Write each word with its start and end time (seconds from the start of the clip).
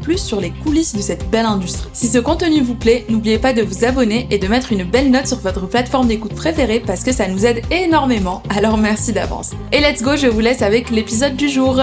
plus 0.00 0.18
sur 0.18 0.40
les 0.40 0.50
coulisses 0.50 0.94
de 0.94 1.00
cette 1.00 1.28
belle 1.30 1.46
industrie. 1.46 1.88
Si 1.92 2.08
ce 2.08 2.18
contenu 2.18 2.60
vous 2.60 2.74
plaît, 2.74 3.04
n'oubliez 3.08 3.38
pas 3.38 3.52
de 3.52 3.62
vous 3.62 3.84
abonner 3.84 4.26
et 4.30 4.38
de 4.38 4.46
mettre 4.48 4.72
une 4.72 4.84
belle 4.84 5.10
note 5.10 5.26
sur 5.26 5.38
votre 5.38 5.66
plateforme 5.66 6.08
d'écoute 6.08 6.34
préférée 6.34 6.80
parce 6.80 7.04
que 7.04 7.12
ça 7.12 7.28
nous 7.28 7.44
aide 7.46 7.62
énormément, 7.70 8.42
alors 8.50 8.78
merci 8.78 9.12
d'avance. 9.12 9.52
Et 9.72 9.80
let's 9.80 10.02
go, 10.02 10.16
je 10.16 10.26
vous 10.26 10.40
laisse 10.40 10.62
avec 10.62 10.90
l'épisode 10.90 11.36
du 11.36 11.48
jour. 11.48 11.80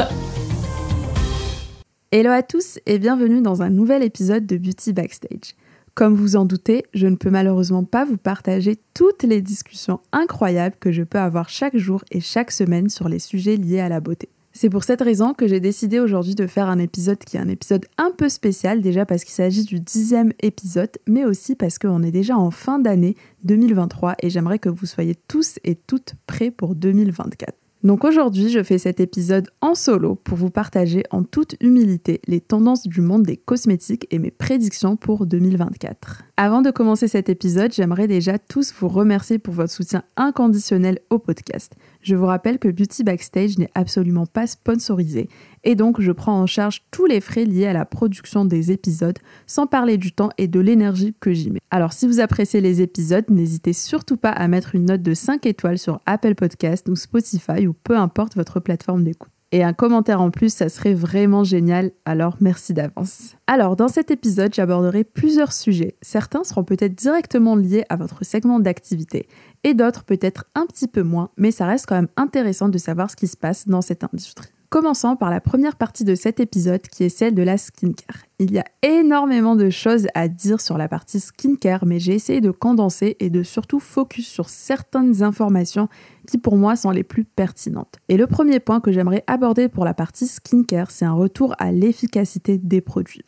Hello 2.12 2.30
à 2.30 2.44
tous 2.44 2.80
et 2.86 3.00
bienvenue 3.00 3.42
dans 3.42 3.62
un 3.64 3.70
nouvel 3.70 4.04
épisode 4.04 4.46
de 4.46 4.58
Beauty 4.58 4.94
Backstage. 4.94 5.56
Comme 5.96 6.16
vous 6.16 6.36
en 6.36 6.46
doutez, 6.46 6.86
je 6.96 7.06
ne 7.06 7.16
peux 7.16 7.30
malheureusement 7.30 7.84
pas 7.84 8.04
vous 8.04 8.18
partager 8.18 8.78
toutes 8.96 9.22
les 9.24 9.42
discussions 9.42 10.00
incroyables 10.12 10.76
que 10.80 10.92
je 10.92 11.04
peux 11.04 11.20
avoir 11.20 11.50
chaque 11.50 11.78
jour 11.78 12.04
et 12.12 12.20
chaque 12.20 12.52
semaine 12.52 12.90
sur 12.90 13.10
les 13.10 13.20
sujets 13.20 13.58
liés 13.58 13.80
à 13.80 13.90
la 13.90 14.00
beauté. 14.00 14.30
C'est 14.56 14.70
pour 14.70 14.84
cette 14.84 15.02
raison 15.02 15.34
que 15.34 15.48
j'ai 15.48 15.60
décidé 15.60 16.00
aujourd'hui 16.00 16.36
de 16.36 16.46
faire 16.46 16.70
un 16.70 16.78
épisode 16.78 17.18
qui 17.18 17.38
est 17.38 17.40
un 17.40 17.48
épisode 17.48 17.88
un 17.98 18.12
peu 18.12 18.30
spécial, 18.30 18.82
déjà 18.82 19.04
parce 19.04 19.24
qu'il 19.24 19.34
s'agit 19.34 19.64
du 19.64 19.80
dixième 19.80 20.32
épisode, 20.44 20.92
mais 21.08 21.26
aussi 21.26 21.56
parce 21.56 21.80
qu'on 21.80 22.04
est 22.04 22.12
déjà 22.12 22.38
en 22.38 22.52
fin 22.52 22.78
d'année 22.78 23.16
2023 23.46 24.16
et 24.22 24.30
j'aimerais 24.30 24.60
que 24.60 24.70
vous 24.70 24.86
soyez 24.86 25.16
tous 25.28 25.58
et 25.64 25.74
toutes 25.74 26.14
prêts 26.28 26.52
pour 26.52 26.76
2024. 26.76 27.63
Donc 27.84 28.06
aujourd'hui, 28.06 28.48
je 28.48 28.64
fais 28.64 28.78
cet 28.78 29.02
épisode 29.02 29.50
en 29.60 29.76
solo 29.76 30.16
pour 30.16 30.38
vous 30.38 30.50
partager 30.50 31.04
en 31.12 31.24
toute 31.24 31.58
humilité 31.60 32.22
les 32.28 32.40
tendances 32.40 32.88
du 32.88 33.02
monde 33.02 33.24
des 33.24 33.36
cosmétiques 33.36 34.08
et 34.10 34.20
mes 34.20 34.32
prédictions 34.32 34.96
pour 34.96 35.26
2024. 35.26 36.24
Avant 36.38 36.62
de 36.62 36.72
commencer 36.72 37.10
cet 37.10 37.28
épisode, 37.28 37.74
j'aimerais 37.74 38.08
déjà 38.08 38.40
tous 38.40 38.74
vous 38.80 38.88
remercier 38.88 39.38
pour 39.38 39.54
votre 39.54 39.74
soutien 39.74 40.04
inconditionnel 40.16 41.00
au 41.10 41.20
podcast. 41.20 41.74
Je 42.02 42.16
vous 42.16 42.26
rappelle 42.26 42.58
que 42.58 42.70
Beauty 42.70 43.04
Backstage 43.04 43.58
n'est 43.58 43.70
absolument 43.76 44.26
pas 44.26 44.48
sponsorisé 44.48 45.28
et 45.64 45.76
donc 45.76 46.02
je 46.02 46.12
prends 46.12 46.42
en 46.42 46.48
charge 46.48 46.84
tous 46.92 47.06
les 47.06 47.22
frais 47.22 47.46
liés 47.46 47.68
à 47.68 47.74
la 47.74 47.86
production 47.86 48.46
des 48.46 48.72
épisodes 48.72 49.18
sans 49.48 49.68
parler 49.68 49.98
du 49.98 50.12
temps 50.12 50.30
et 50.38 50.48
de 50.48 50.60
l'énergie 50.60 51.14
que 51.20 51.34
j'y 51.34 51.52
mets. 51.52 51.62
Alors 51.70 51.94
si 51.94 52.08
vous 52.08 52.20
appréciez 52.20 52.62
les 52.62 52.82
épisodes, 52.82 53.26
n'hésitez 53.30 53.74
surtout 53.74 54.18
pas 54.18 54.32
à 54.32 54.48
mettre 54.48 54.76
une 54.76 54.86
note 54.86 55.02
de 55.02 55.14
5 55.14 55.46
étoiles 55.46 55.80
sur 55.80 56.00
Apple 56.06 56.36
Podcast 56.36 56.90
ou 56.90 56.96
Spotify 56.96 57.68
ou 57.68 57.73
peu 57.74 57.98
importe 57.98 58.36
votre 58.36 58.60
plateforme 58.60 59.04
d'écoute 59.04 59.30
et 59.54 59.64
un 59.64 59.74
commentaire 59.74 60.20
en 60.20 60.32
plus, 60.32 60.52
ça 60.52 60.68
serait 60.68 60.96
vraiment 60.96 61.44
génial, 61.44 61.92
alors 62.06 62.38
merci 62.42 62.74
d'avance. 62.74 63.36
Alors, 63.46 63.76
dans 63.76 63.88
cet 63.88 64.10
épisode, 64.10 64.52
j'aborderai 64.52 65.04
plusieurs 65.04 65.54
sujets. 65.54 65.96
Certains 66.02 66.44
seront 66.44 66.64
peut-être 66.64 66.96
directement 66.96 67.56
liés 67.56 67.86
à 67.90 67.96
votre 67.96 68.26
segment 68.26 68.60
d'activité 68.60 69.28
et 69.64 69.76
d'autres 69.76 70.06
peut-être 70.06 70.46
un 70.56 70.66
petit 70.66 70.88
peu 70.88 71.04
moins, 71.04 71.30
mais 71.38 71.52
ça 71.52 71.68
reste 71.68 71.86
quand 71.86 71.94
même 71.94 72.10
intéressant 72.18 72.68
de 72.68 72.80
savoir 72.80 73.12
ce 73.12 73.16
qui 73.16 73.28
se 73.28 73.38
passe 73.38 73.68
dans 73.68 73.84
cette 73.84 74.04
industrie. 74.04 74.50
Commençons 74.74 75.16
par 75.16 75.30
la 75.30 75.40
première 75.40 75.76
partie 75.76 76.04
de 76.04 76.16
cet 76.16 76.40
épisode 76.40 76.82
qui 76.82 77.04
est 77.04 77.10
celle 77.10 77.36
de 77.36 77.44
la 77.44 77.60
skincare. 77.60 78.24
Il 78.40 78.52
y 78.52 78.58
a 78.58 78.66
énormément 78.82 79.56
de 79.56 79.70
choses 79.70 80.08
à 80.16 80.28
dire 80.28 80.60
sur 80.60 80.80
la 80.80 80.88
partie 80.88 81.20
skincare, 81.20 81.86
mais 81.86 82.00
j'ai 82.00 82.16
essayé 82.16 82.42
de 82.42 82.50
condenser 82.50 83.16
et 83.20 83.30
de 83.30 83.44
surtout 83.44 83.80
focus 83.80 84.28
sur 84.28 84.50
certaines 84.50 85.22
informations 85.22 85.90
qui 86.28 86.40
pour 86.40 86.58
moi 86.58 86.76
sont 86.76 86.90
les 86.90 87.04
plus 87.04 87.24
pertinentes. 87.24 88.00
Et 88.10 88.18
le 88.18 88.26
premier 88.26 88.60
point 88.60 88.80
que 88.80 88.92
j'aimerais 88.92 89.24
aborder 89.28 89.70
pour 89.70 89.86
la 89.86 89.94
partie 89.94 90.26
skincare, 90.26 90.90
c'est 90.90 91.06
un 91.06 91.14
retour 91.14 91.54
à 91.60 91.72
l'efficacité 91.72 92.58
des 92.58 92.82
produits. 92.82 93.22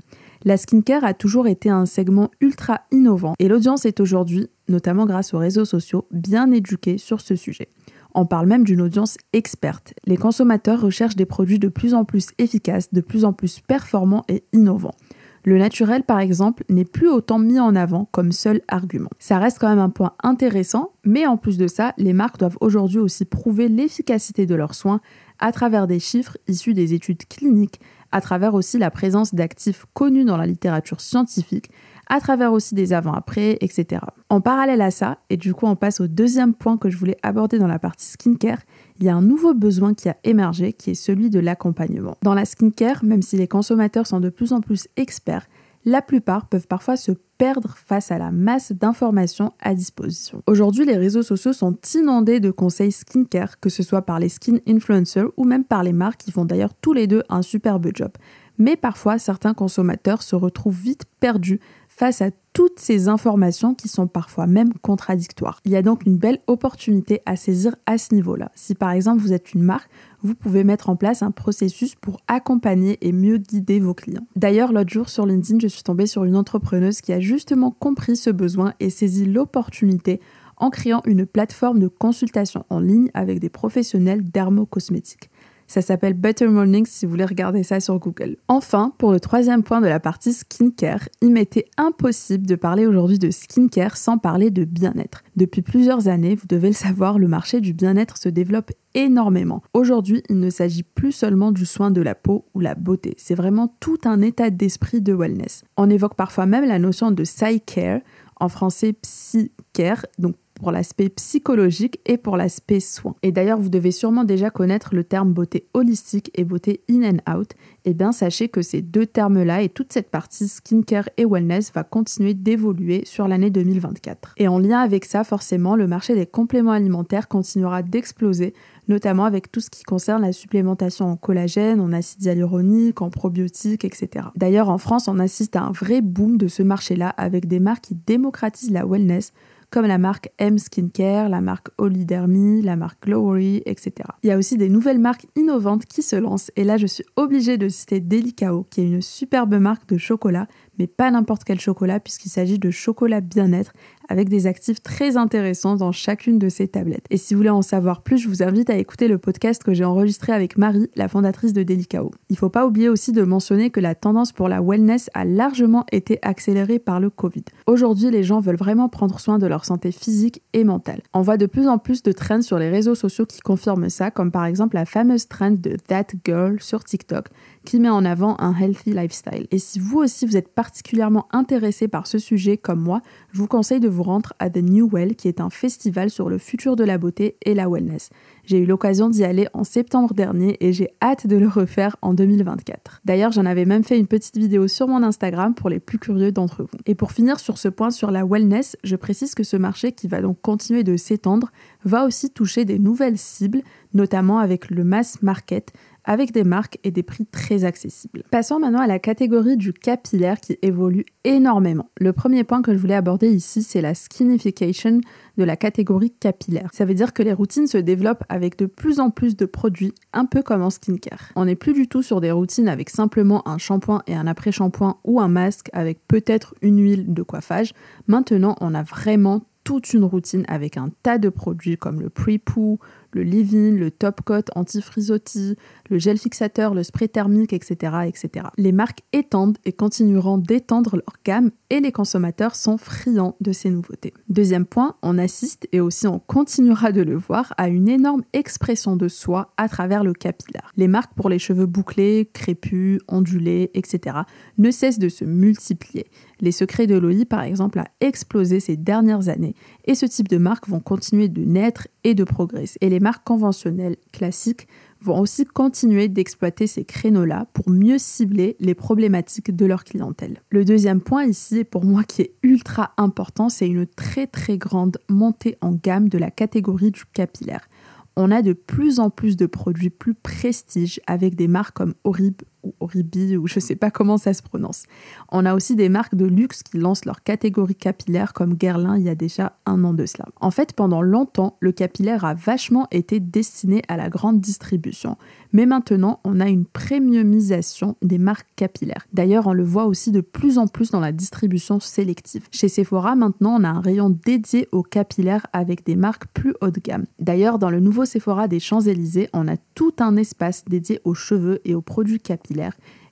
La 0.45 0.57
skincare 0.57 1.03
a 1.03 1.13
toujours 1.13 1.47
été 1.47 1.69
un 1.69 1.85
segment 1.85 2.31
ultra 2.41 2.81
innovant 2.91 3.35
et 3.37 3.49
l'audience 3.49 3.85
est 3.85 3.99
aujourd'hui, 3.99 4.49
notamment 4.67 5.05
grâce 5.05 5.35
aux 5.35 5.37
réseaux 5.37 5.65
sociaux, 5.65 6.07
bien 6.09 6.51
éduquée 6.51 6.97
sur 6.97 7.21
ce 7.21 7.35
sujet. 7.35 7.69
On 8.17 8.25
parle 8.25 8.47
même 8.47 8.63
d'une 8.63 8.81
audience 8.81 9.17
experte. 9.33 9.93
Les 10.05 10.15
consommateurs 10.15 10.79
recherchent 10.79 11.17
des 11.17 11.25
produits 11.25 11.59
de 11.59 11.67
plus 11.67 11.93
en 11.93 12.05
plus 12.05 12.29
efficaces, 12.37 12.93
de 12.93 13.01
plus 13.01 13.25
en 13.25 13.33
plus 13.33 13.59
performants 13.59 14.23
et 14.29 14.45
innovants. 14.53 14.95
Le 15.43 15.57
naturel, 15.57 16.03
par 16.03 16.21
exemple, 16.21 16.63
n'est 16.69 16.85
plus 16.85 17.09
autant 17.09 17.37
mis 17.37 17.59
en 17.59 17.75
avant 17.75 18.05
comme 18.11 18.31
seul 18.31 18.61
argument. 18.69 19.09
Ça 19.19 19.37
reste 19.37 19.59
quand 19.59 19.67
même 19.67 19.79
un 19.79 19.89
point 19.89 20.13
intéressant, 20.23 20.93
mais 21.03 21.27
en 21.27 21.35
plus 21.35 21.57
de 21.57 21.67
ça, 21.67 21.93
les 21.97 22.13
marques 22.13 22.39
doivent 22.39 22.57
aujourd'hui 22.61 22.99
aussi 22.99 23.25
prouver 23.25 23.67
l'efficacité 23.67 24.45
de 24.45 24.55
leurs 24.55 24.75
soins 24.75 25.01
à 25.39 25.51
travers 25.51 25.85
des 25.85 25.99
chiffres 25.99 26.37
issus 26.47 26.73
des 26.73 26.93
études 26.93 27.27
cliniques, 27.27 27.81
à 28.13 28.21
travers 28.21 28.53
aussi 28.53 28.79
la 28.79 28.89
présence 28.91 29.35
d'actifs 29.35 29.85
connus 29.93 30.23
dans 30.23 30.37
la 30.37 30.47
littérature 30.47 31.01
scientifique, 31.01 31.69
à 32.07 32.19
travers 32.19 32.53
aussi 32.53 32.75
des 32.75 32.93
avant-après, 32.93 33.57
etc. 33.61 34.01
En 34.29 34.41
parallèle 34.41 34.81
à 34.81 34.91
ça, 34.91 35.19
et 35.29 35.37
du 35.37 35.53
coup 35.53 35.65
on 35.65 35.75
passe 35.75 35.99
au 35.99 36.07
deuxième 36.07 36.53
point 36.53 36.77
que 36.77 36.89
je 36.89 36.97
voulais 36.97 37.17
aborder 37.23 37.59
dans 37.59 37.67
la 37.67 37.79
partie 37.79 38.07
skincare, 38.07 38.59
il 38.99 39.05
y 39.05 39.09
a 39.09 39.15
un 39.15 39.21
nouveau 39.21 39.53
besoin 39.53 39.93
qui 39.93 40.09
a 40.09 40.17
émergé 40.23 40.73
qui 40.73 40.91
est 40.91 40.95
celui 40.95 41.29
de 41.29 41.39
l'accompagnement. 41.39 42.17
Dans 42.23 42.33
la 42.33 42.45
skincare, 42.45 43.03
même 43.03 43.21
si 43.21 43.37
les 43.37 43.47
consommateurs 43.47 44.07
sont 44.07 44.19
de 44.19 44.29
plus 44.29 44.53
en 44.53 44.61
plus 44.61 44.87
experts, 44.95 45.47
la 45.85 46.01
plupart 46.01 46.47
peuvent 46.47 46.67
parfois 46.67 46.97
se 46.97 47.11
perdre 47.37 47.75
face 47.77 48.11
à 48.11 48.17
la 48.17 48.31
masse 48.31 48.71
d'informations 48.71 49.51
à 49.61 49.75
disposition. 49.75 50.41
Aujourd'hui, 50.47 50.85
les 50.85 50.97
réseaux 50.97 51.21
sociaux 51.21 51.53
sont 51.53 51.77
inondés 51.93 52.39
de 52.39 52.49
conseils 52.49 52.91
skincare, 52.91 53.59
que 53.59 53.69
ce 53.69 53.83
soit 53.83 54.01
par 54.01 54.19
les 54.19 54.29
skin 54.29 54.57
influencers 54.67 55.27
ou 55.37 55.43
même 55.43 55.63
par 55.63 55.83
les 55.83 55.93
marques 55.93 56.21
qui 56.21 56.31
font 56.31 56.45
d'ailleurs 56.45 56.73
tous 56.73 56.93
les 56.93 57.05
deux 57.07 57.21
un 57.29 57.43
superbe 57.43 57.89
job. 57.93 58.11
Mais 58.57 58.77
parfois, 58.77 59.19
certains 59.19 59.53
consommateurs 59.53 60.23
se 60.23 60.35
retrouvent 60.35 60.79
vite 60.79 61.03
perdus 61.19 61.59
face 61.95 62.21
à 62.21 62.29
toutes 62.51 62.79
ces 62.79 63.07
informations 63.07 63.73
qui 63.73 63.87
sont 63.87 64.07
parfois 64.07 64.47
même 64.47 64.73
contradictoires. 64.81 65.61
Il 65.63 65.71
y 65.71 65.77
a 65.77 65.81
donc 65.81 66.05
une 66.05 66.17
belle 66.17 66.39
opportunité 66.47 67.21
à 67.25 67.37
saisir 67.37 67.75
à 67.85 67.97
ce 67.97 68.13
niveau-là. 68.13 68.51
Si 68.53 68.75
par 68.75 68.91
exemple 68.91 69.21
vous 69.21 69.31
êtes 69.31 69.53
une 69.53 69.63
marque, 69.63 69.89
vous 70.21 70.35
pouvez 70.35 70.65
mettre 70.65 70.89
en 70.89 70.97
place 70.97 71.23
un 71.23 71.31
processus 71.31 71.95
pour 71.95 72.19
accompagner 72.27 72.97
et 73.01 73.13
mieux 73.13 73.37
guider 73.37 73.79
vos 73.79 73.93
clients. 73.93 74.27
D'ailleurs, 74.35 74.73
l'autre 74.73 74.89
jour 74.89 75.07
sur 75.07 75.25
LinkedIn, 75.25 75.59
je 75.61 75.67
suis 75.67 75.83
tombée 75.83 76.07
sur 76.07 76.25
une 76.25 76.35
entrepreneuse 76.35 76.99
qui 76.99 77.13
a 77.13 77.19
justement 77.19 77.71
compris 77.71 78.17
ce 78.17 78.29
besoin 78.29 78.73
et 78.79 78.89
saisi 78.89 79.25
l'opportunité 79.25 80.19
en 80.57 80.69
créant 80.69 81.01
une 81.05 81.25
plateforme 81.25 81.79
de 81.79 81.87
consultation 81.87 82.65
en 82.69 82.79
ligne 82.79 83.09
avec 83.13 83.39
des 83.39 83.49
professionnels 83.49 84.23
dermocosmétiques. 84.23 85.29
Ça 85.67 85.81
s'appelle 85.81 86.13
Better 86.13 86.47
Morning 86.47 86.85
si 86.85 87.05
vous 87.05 87.11
voulez 87.11 87.25
regarder 87.25 87.63
ça 87.63 87.79
sur 87.79 87.97
Google. 87.99 88.37
Enfin, 88.47 88.93
pour 88.97 89.11
le 89.11 89.19
troisième 89.19 89.63
point 89.63 89.81
de 89.81 89.87
la 89.87 89.99
partie 89.99 90.33
skincare, 90.33 91.09
il 91.21 91.31
m'était 91.31 91.65
impossible 91.77 92.45
de 92.45 92.55
parler 92.55 92.85
aujourd'hui 92.85 93.19
de 93.19 93.31
skincare 93.31 93.97
sans 93.97 94.17
parler 94.17 94.51
de 94.51 94.63
bien-être. 94.63 95.23
Depuis 95.35 95.61
plusieurs 95.61 96.07
années, 96.07 96.35
vous 96.35 96.47
devez 96.47 96.67
le 96.67 96.73
savoir, 96.73 97.17
le 97.17 97.27
marché 97.27 97.61
du 97.61 97.73
bien-être 97.73 98.17
se 98.17 98.29
développe 98.29 98.71
énormément. 98.93 99.61
Aujourd'hui, 99.73 100.23
il 100.29 100.39
ne 100.39 100.49
s'agit 100.49 100.83
plus 100.83 101.11
seulement 101.11 101.51
du 101.51 101.65
soin 101.65 101.91
de 101.91 102.01
la 102.01 102.15
peau 102.15 102.45
ou 102.53 102.59
la 102.59 102.75
beauté, 102.75 103.15
c'est 103.17 103.35
vraiment 103.35 103.75
tout 103.79 103.99
un 104.05 104.21
état 104.21 104.49
d'esprit 104.49 105.01
de 105.01 105.13
wellness. 105.13 105.63
On 105.77 105.89
évoque 105.89 106.15
parfois 106.15 106.45
même 106.45 106.65
la 106.65 106.79
notion 106.79 107.11
de 107.11 107.23
psy-care, 107.23 107.99
en 108.39 108.49
français 108.49 108.93
psy-care, 108.93 110.05
donc 110.19 110.35
pour 110.55 110.71
l'aspect 110.71 111.09
psychologique 111.09 111.99
et 112.05 112.17
pour 112.17 112.37
l'aspect 112.37 112.79
soin. 112.79 113.15
Et 113.21 113.31
d'ailleurs, 113.31 113.59
vous 113.59 113.69
devez 113.69 113.91
sûrement 113.91 114.23
déjà 114.23 114.49
connaître 114.49 114.95
le 114.95 115.03
terme 115.03 115.33
beauté 115.33 115.67
holistique 115.73 116.31
et 116.33 116.43
beauté 116.43 116.81
in 116.89 117.03
and 117.03 117.37
out. 117.37 117.51
Eh 117.83 117.93
bien, 117.93 118.11
sachez 118.11 118.49
que 118.49 118.61
ces 118.61 118.81
deux 118.81 119.05
termes-là 119.05 119.61
et 119.61 119.69
toute 119.69 119.93
cette 119.93 120.09
partie 120.09 120.47
skincare 120.47 121.09
et 121.17 121.25
wellness 121.25 121.71
va 121.73 121.83
continuer 121.83 122.33
d'évoluer 122.33 123.03
sur 123.05 123.27
l'année 123.27 123.51
2024. 123.51 124.33
Et 124.37 124.47
en 124.47 124.57
lien 124.57 124.79
avec 124.79 125.05
ça, 125.05 125.23
forcément, 125.23 125.75
le 125.75 125.87
marché 125.87 126.15
des 126.15 126.25
compléments 126.25 126.71
alimentaires 126.71 127.27
continuera 127.27 127.83
d'exploser, 127.83 128.53
notamment 128.87 129.25
avec 129.25 129.51
tout 129.51 129.59
ce 129.59 129.69
qui 129.69 129.83
concerne 129.83 130.21
la 130.21 130.31
supplémentation 130.31 131.05
en 131.05 131.15
collagène, 131.15 131.79
en 131.79 131.91
acide 131.91 132.23
hyaluronique, 132.23 133.01
en 133.01 133.09
probiotiques, 133.09 133.85
etc. 133.85 134.27
D'ailleurs, 134.35 134.69
en 134.69 134.77
France, 134.77 135.07
on 135.07 135.19
assiste 135.19 135.55
à 135.55 135.63
un 135.63 135.71
vrai 135.71 136.01
boom 136.01 136.37
de 136.37 136.47
ce 136.47 136.63
marché-là 136.63 137.09
avec 137.09 137.47
des 137.47 137.59
marques 137.59 137.85
qui 137.85 137.95
démocratisent 138.07 138.71
la 138.71 138.85
wellness 138.85 139.33
comme 139.71 139.85
la 139.85 139.97
marque 139.97 140.29
M 140.37 140.57
Skincare, 140.57 141.29
la 141.29 141.41
marque 141.41 141.69
Olidermy, 141.77 142.61
la 142.61 142.75
marque 142.75 143.03
Glory, 143.03 143.61
etc. 143.65 143.93
Il 144.23 144.29
y 144.29 144.31
a 144.31 144.37
aussi 144.37 144.57
des 144.57 144.69
nouvelles 144.69 144.99
marques 144.99 145.25
innovantes 145.35 145.85
qui 145.85 146.01
se 146.01 146.15
lancent 146.15 146.51
et 146.55 146.63
là 146.63 146.77
je 146.77 146.87
suis 146.87 147.05
obligée 147.15 147.57
de 147.57 147.69
citer 147.69 147.99
Delicao 147.99 148.65
qui 148.69 148.81
est 148.81 148.87
une 148.87 149.01
superbe 149.01 149.55
marque 149.55 149.87
de 149.87 149.97
chocolat 149.97 150.47
mais 150.79 150.87
pas 150.87 151.11
n'importe 151.11 151.43
quel 151.43 151.59
chocolat 151.59 151.99
puisqu'il 151.99 152.29
s'agit 152.29 152.59
de 152.59 152.71
chocolat 152.71 153.21
bien-être 153.21 153.73
avec 154.09 154.29
des 154.29 154.47
actifs 154.47 154.81
très 154.81 155.17
intéressants 155.17 155.75
dans 155.75 155.91
chacune 155.91 156.39
de 156.39 156.49
ces 156.49 156.67
tablettes. 156.67 157.05
Et 157.09 157.17
si 157.17 157.33
vous 157.33 157.39
voulez 157.39 157.49
en 157.49 157.61
savoir 157.61 158.01
plus, 158.01 158.17
je 158.17 158.27
vous 158.27 158.43
invite 158.43 158.69
à 158.69 158.77
écouter 158.77 159.07
le 159.07 159.17
podcast 159.17 159.63
que 159.63 159.73
j'ai 159.73 159.83
enregistré 159.83 160.31
avec 160.31 160.57
Marie, 160.57 160.89
la 160.95 161.07
fondatrice 161.07 161.53
de 161.53 161.63
Delicao. 161.63 162.11
Il 162.29 162.37
faut 162.37 162.49
pas 162.49 162.65
oublier 162.65 162.89
aussi 162.89 163.11
de 163.11 163.23
mentionner 163.23 163.69
que 163.69 163.79
la 163.79 163.95
tendance 163.95 164.31
pour 164.31 164.47
la 164.47 164.61
wellness 164.61 165.09
a 165.13 165.25
largement 165.25 165.85
été 165.91 166.19
accélérée 166.21 166.79
par 166.79 166.99
le 166.99 167.09
Covid. 167.09 167.45
Aujourd'hui, 167.67 168.11
les 168.11 168.23
gens 168.23 168.39
veulent 168.39 168.55
vraiment 168.55 168.89
prendre 168.89 169.19
soin 169.19 169.39
de 169.39 169.47
leur 169.47 169.65
santé 169.65 169.91
physique 169.91 170.41
et 170.53 170.63
mentale. 170.63 171.01
On 171.13 171.21
voit 171.21 171.37
de 171.37 171.45
plus 171.45 171.67
en 171.67 171.77
plus 171.77 172.03
de 172.03 172.11
trends 172.11 172.41
sur 172.41 172.59
les 172.59 172.69
réseaux 172.69 172.95
sociaux 172.95 173.25
qui 173.25 173.39
confirment 173.39 173.89
ça, 173.89 174.11
comme 174.11 174.31
par 174.31 174.45
exemple 174.45 174.75
la 174.75 174.85
fameuse 174.85 175.27
trend 175.27 175.51
de 175.51 175.77
That 175.87 176.07
Girl 176.25 176.61
sur 176.61 176.83
TikTok 176.83 177.27
qui 177.65 177.79
met 177.79 177.89
en 177.89 178.05
avant 178.05 178.37
un 178.39 178.55
healthy 178.55 178.93
lifestyle. 178.93 179.47
Et 179.51 179.59
si 179.59 179.79
vous 179.79 179.97
aussi 179.97 180.25
vous 180.25 180.37
êtes 180.37 180.47
particulièrement 180.47 181.27
intéressé 181.31 181.87
par 181.87 182.07
ce 182.07 182.17
sujet 182.17 182.55
comme 182.55 182.79
moi, 182.79 183.01
je 183.33 183.39
vous 183.39 183.47
conseille 183.47 183.81
de 183.81 183.89
vous 183.89 184.03
rendre 184.03 184.33
à 184.39 184.49
The 184.49 184.57
New 184.57 184.89
Well, 184.89 185.15
qui 185.15 185.27
est 185.27 185.41
un 185.41 185.49
festival 185.49 186.09
sur 186.09 186.29
le 186.29 186.37
futur 186.37 186.77
de 186.77 186.83
la 186.83 186.97
beauté 186.97 187.35
et 187.43 187.53
la 187.53 187.67
wellness. 187.67 188.09
J'ai 188.45 188.59
eu 188.59 188.65
l'occasion 188.65 189.09
d'y 189.09 189.23
aller 189.23 189.47
en 189.53 189.63
septembre 189.63 190.13
dernier 190.13 190.55
et 190.59 190.71
j'ai 190.71 190.89
hâte 191.01 191.27
de 191.27 191.35
le 191.35 191.47
refaire 191.47 191.97
en 192.01 192.13
2024. 192.13 193.01
D'ailleurs, 193.03 193.31
j'en 193.31 193.45
avais 193.45 193.65
même 193.65 193.83
fait 193.83 193.97
une 193.97 194.07
petite 194.07 194.37
vidéo 194.37 194.67
sur 194.67 194.87
mon 194.87 195.03
Instagram 195.03 195.55
pour 195.55 195.69
les 195.69 195.79
plus 195.79 195.97
curieux 195.97 196.31
d'entre 196.31 196.63
vous. 196.63 196.77
Et 196.85 196.95
pour 196.95 197.11
finir 197.11 197.39
sur 197.39 197.57
ce 197.57 197.67
point 197.67 197.89
sur 197.89 198.11
la 198.11 198.23
wellness, 198.23 198.77
je 198.83 198.95
précise 198.95 199.33
que 199.33 199.43
ce 199.43 199.57
marché 199.57 199.91
qui 199.91 200.07
va 200.07 200.21
donc 200.21 200.39
continuer 200.41 200.83
de 200.83 200.95
s'étendre 200.95 201.51
va 201.83 202.05
aussi 202.05 202.29
toucher 202.29 202.65
des 202.65 202.77
nouvelles 202.77 203.17
cibles, 203.17 203.61
notamment 203.93 204.37
avec 204.39 204.69
le 204.69 204.83
mass 204.83 205.21
market, 205.23 205.73
avec 206.05 206.31
des 206.31 206.43
marques 206.43 206.79
et 206.83 206.91
des 206.91 207.03
prix 207.03 207.25
très 207.25 207.65
accessibles. 207.65 208.23
Passons 208.31 208.59
maintenant 208.59 208.79
à 208.79 208.87
la 208.87 208.99
catégorie 208.99 209.57
du 209.57 209.73
capillaire 209.73 210.39
qui 210.39 210.57
évolue 210.61 211.05
énormément. 211.23 211.89
Le 211.99 212.13
premier 212.13 212.43
point 212.43 212.61
que 212.61 212.73
je 212.73 212.77
voulais 212.77 212.95
aborder 212.95 213.29
ici, 213.29 213.63
c'est 213.63 213.81
la 213.81 213.95
skinification 213.95 215.01
de 215.37 215.43
la 215.43 215.57
catégorie 215.57 216.11
capillaire. 216.11 216.69
Ça 216.73 216.85
veut 216.85 216.93
dire 216.93 217.13
que 217.13 217.23
les 217.23 217.33
routines 217.33 217.67
se 217.67 217.77
développent 217.77 218.23
avec 218.29 218.57
de 218.57 218.67
plus 218.67 218.99
en 218.99 219.09
plus 219.09 219.35
de 219.35 219.45
produits, 219.45 219.93
un 220.13 220.25
peu 220.25 220.41
comme 220.41 220.61
en 220.61 220.69
skincare. 220.69 221.31
On 221.35 221.45
n'est 221.45 221.55
plus 221.55 221.73
du 221.73 221.87
tout 221.87 222.03
sur 222.03 222.21
des 222.21 222.31
routines 222.31 222.69
avec 222.69 222.89
simplement 222.89 223.47
un 223.47 223.57
shampoing 223.57 224.01
et 224.07 224.15
un 224.15 224.27
après-shampoing 224.27 224.97
ou 225.03 225.19
un 225.19 225.27
masque 225.27 225.69
avec 225.73 225.99
peut-être 226.07 226.55
une 226.61 226.79
huile 226.79 227.13
de 227.13 227.23
coiffage. 227.23 227.73
Maintenant, 228.07 228.55
on 228.61 228.73
a 228.73 228.83
vraiment 228.83 229.41
toute 229.65 229.93
une 229.93 230.03
routine 230.05 230.45
avec 230.47 230.77
un 230.77 230.89
tas 231.03 231.17
de 231.17 231.27
produits 231.27 231.75
comme 231.75 231.99
le 231.99 232.09
pre-poo, 232.09 232.79
le 233.15 233.23
leave-in, 233.23 233.71
le 233.71 233.89
top 233.89 234.21
coat 234.21 234.43
anti-frisottis, 234.55 235.55
le 235.89 235.97
gel 235.97 236.17
fixateur, 236.17 236.73
le 236.73 236.83
spray 236.83 237.07
thermique, 237.07 237.53
etc., 237.53 237.93
etc. 238.05 238.47
Les 238.57 238.73
marques 238.73 239.01
étendent 239.13 239.57
et 239.63 239.71
continueront 239.71 240.37
d'étendre 240.37 240.97
leur 240.97 241.15
gamme 241.23 241.51
et 241.69 241.79
les 241.79 241.93
consommateurs 241.93 242.55
sont 242.55 242.77
friands 242.77 243.35
de 243.39 243.53
ces 243.53 243.69
nouveautés. 243.69 244.13
Deuxième 244.29 244.65
point, 244.65 244.95
on 245.01 245.17
assiste 245.17 245.67
et 245.71 245.79
aussi 245.79 246.07
on 246.07 246.19
continuera 246.19 246.91
de 246.91 247.01
le 247.01 247.15
voir 247.15 247.53
à 247.57 247.69
une 247.69 247.87
énorme 247.87 248.23
expression 248.33 248.97
de 248.97 249.07
soi 249.07 249.53
à 249.55 249.69
travers 249.69 250.03
le 250.03 250.13
capillaire. 250.13 250.71
Les 250.75 250.89
marques 250.89 251.13
pour 251.15 251.29
les 251.29 251.39
cheveux 251.39 251.65
bouclés, 251.65 252.29
crépus, 252.33 252.99
ondulés, 253.07 253.71
etc. 253.73 254.17
ne 254.57 254.71
cessent 254.71 254.99
de 254.99 255.09
se 255.09 255.23
multiplier. 255.23 256.07
Les 256.41 256.51
secrets 256.51 256.85
de 256.85 256.97
Loï, 256.97 257.23
par 257.23 257.43
exemple, 257.43 257.79
a 257.79 257.87
explosé 258.01 258.59
ces 258.59 258.75
dernières 258.75 259.29
années 259.29 259.55
et 259.85 259.95
ce 259.95 260.05
type 260.05 260.27
de 260.27 260.37
marques 260.37 260.67
vont 260.67 260.81
continuer 260.81 261.29
de 261.29 261.45
naître 261.45 261.87
et 262.05 262.13
de 262.13 262.23
progresser. 262.23 262.77
Et 262.79 262.89
les 262.89 263.01
marques 263.01 263.25
conventionnelles, 263.25 263.97
classiques, 264.13 264.67
vont 265.01 265.19
aussi 265.19 265.43
continuer 265.43 266.07
d'exploiter 266.07 266.67
ces 266.67 266.85
créneaux-là 266.85 267.47
pour 267.53 267.69
mieux 267.69 267.97
cibler 267.97 268.55
les 268.59 268.75
problématiques 268.75 269.53
de 269.55 269.65
leur 269.65 269.83
clientèle. 269.83 270.41
Le 270.49 270.63
deuxième 270.63 271.01
point 271.01 271.25
ici, 271.25 271.63
pour 271.63 271.83
moi 271.83 272.03
qui 272.03 272.21
est 272.21 272.35
ultra 272.43 272.93
important, 272.97 273.49
c'est 273.49 273.67
une 273.67 273.87
très 273.87 274.27
très 274.27 274.57
grande 274.57 274.97
montée 275.09 275.57
en 275.61 275.71
gamme 275.71 276.07
de 276.07 276.17
la 276.17 276.31
catégorie 276.31 276.91
du 276.91 277.05
capillaire. 277.11 277.67
On 278.15 278.31
a 278.31 278.41
de 278.41 278.53
plus 278.53 278.99
en 278.99 279.09
plus 279.09 279.35
de 279.35 279.47
produits 279.47 279.89
plus 279.89 280.13
prestige 280.13 281.01
avec 281.07 281.35
des 281.35 281.47
marques 281.47 281.75
comme 281.75 281.95
Orib 282.03 282.41
ou 282.65 282.73
Oribi 282.79 283.37
ou 283.37 283.47
je 283.47 283.59
sais 283.59 283.75
pas 283.75 283.91
comment 283.91 284.17
ça 284.17 284.33
se 284.33 284.41
prononce. 284.41 284.83
On 285.31 285.45
a 285.45 285.53
aussi 285.53 285.75
des 285.75 285.89
marques 285.89 286.15
de 286.15 286.25
luxe 286.25 286.63
qui 286.63 286.77
lancent 286.77 287.05
leur 287.05 287.23
catégorie 287.23 287.75
capillaire 287.75 288.33
comme 288.33 288.55
Guerlain 288.55 288.97
il 288.97 289.03
y 289.03 289.09
a 289.09 289.15
déjà 289.15 289.57
un 289.65 289.83
an 289.83 289.93
de 289.93 290.05
cela. 290.05 290.25
En 290.41 290.51
fait, 290.51 290.73
pendant 290.73 291.01
longtemps, 291.01 291.57
le 291.59 291.71
capillaire 291.71 292.25
a 292.25 292.33
vachement 292.33 292.87
été 292.91 293.19
destiné 293.19 293.81
à 293.87 293.97
la 293.97 294.09
grande 294.09 294.41
distribution, 294.41 295.17
mais 295.53 295.65
maintenant, 295.65 296.19
on 296.23 296.39
a 296.39 296.49
une 296.49 296.65
premiumisation 296.65 297.95
des 298.01 298.17
marques 298.17 298.47
capillaires. 298.55 299.07
D'ailleurs, 299.13 299.47
on 299.47 299.53
le 299.53 299.63
voit 299.63 299.85
aussi 299.85 300.11
de 300.11 300.21
plus 300.21 300.57
en 300.57 300.67
plus 300.67 300.91
dans 300.91 300.99
la 300.99 301.11
distribution 301.11 301.79
sélective. 301.79 302.47
Chez 302.51 302.67
Sephora, 302.67 303.15
maintenant, 303.15 303.57
on 303.59 303.63
a 303.63 303.69
un 303.69 303.81
rayon 303.81 304.09
dédié 304.09 304.67
aux 304.71 304.83
capillaires 304.83 305.45
avec 305.53 305.85
des 305.85 305.95
marques 305.95 306.27
plus 306.33 306.53
haut 306.61 306.71
de 306.71 306.79
gamme. 306.79 307.05
D'ailleurs, 307.19 307.59
dans 307.59 307.69
le 307.69 307.79
nouveau 307.79 308.05
Sephora 308.05 308.47
des 308.47 308.59
Champs-Élysées, 308.59 309.29
on 309.33 309.47
a 309.47 309.57
tout 309.75 309.93
un 309.99 310.17
espace 310.17 310.65
dédié 310.65 310.99
aux 311.03 311.13
cheveux 311.13 311.61
et 311.65 311.75
aux 311.75 311.81
produits 311.81 312.19
capillaires 312.19 312.54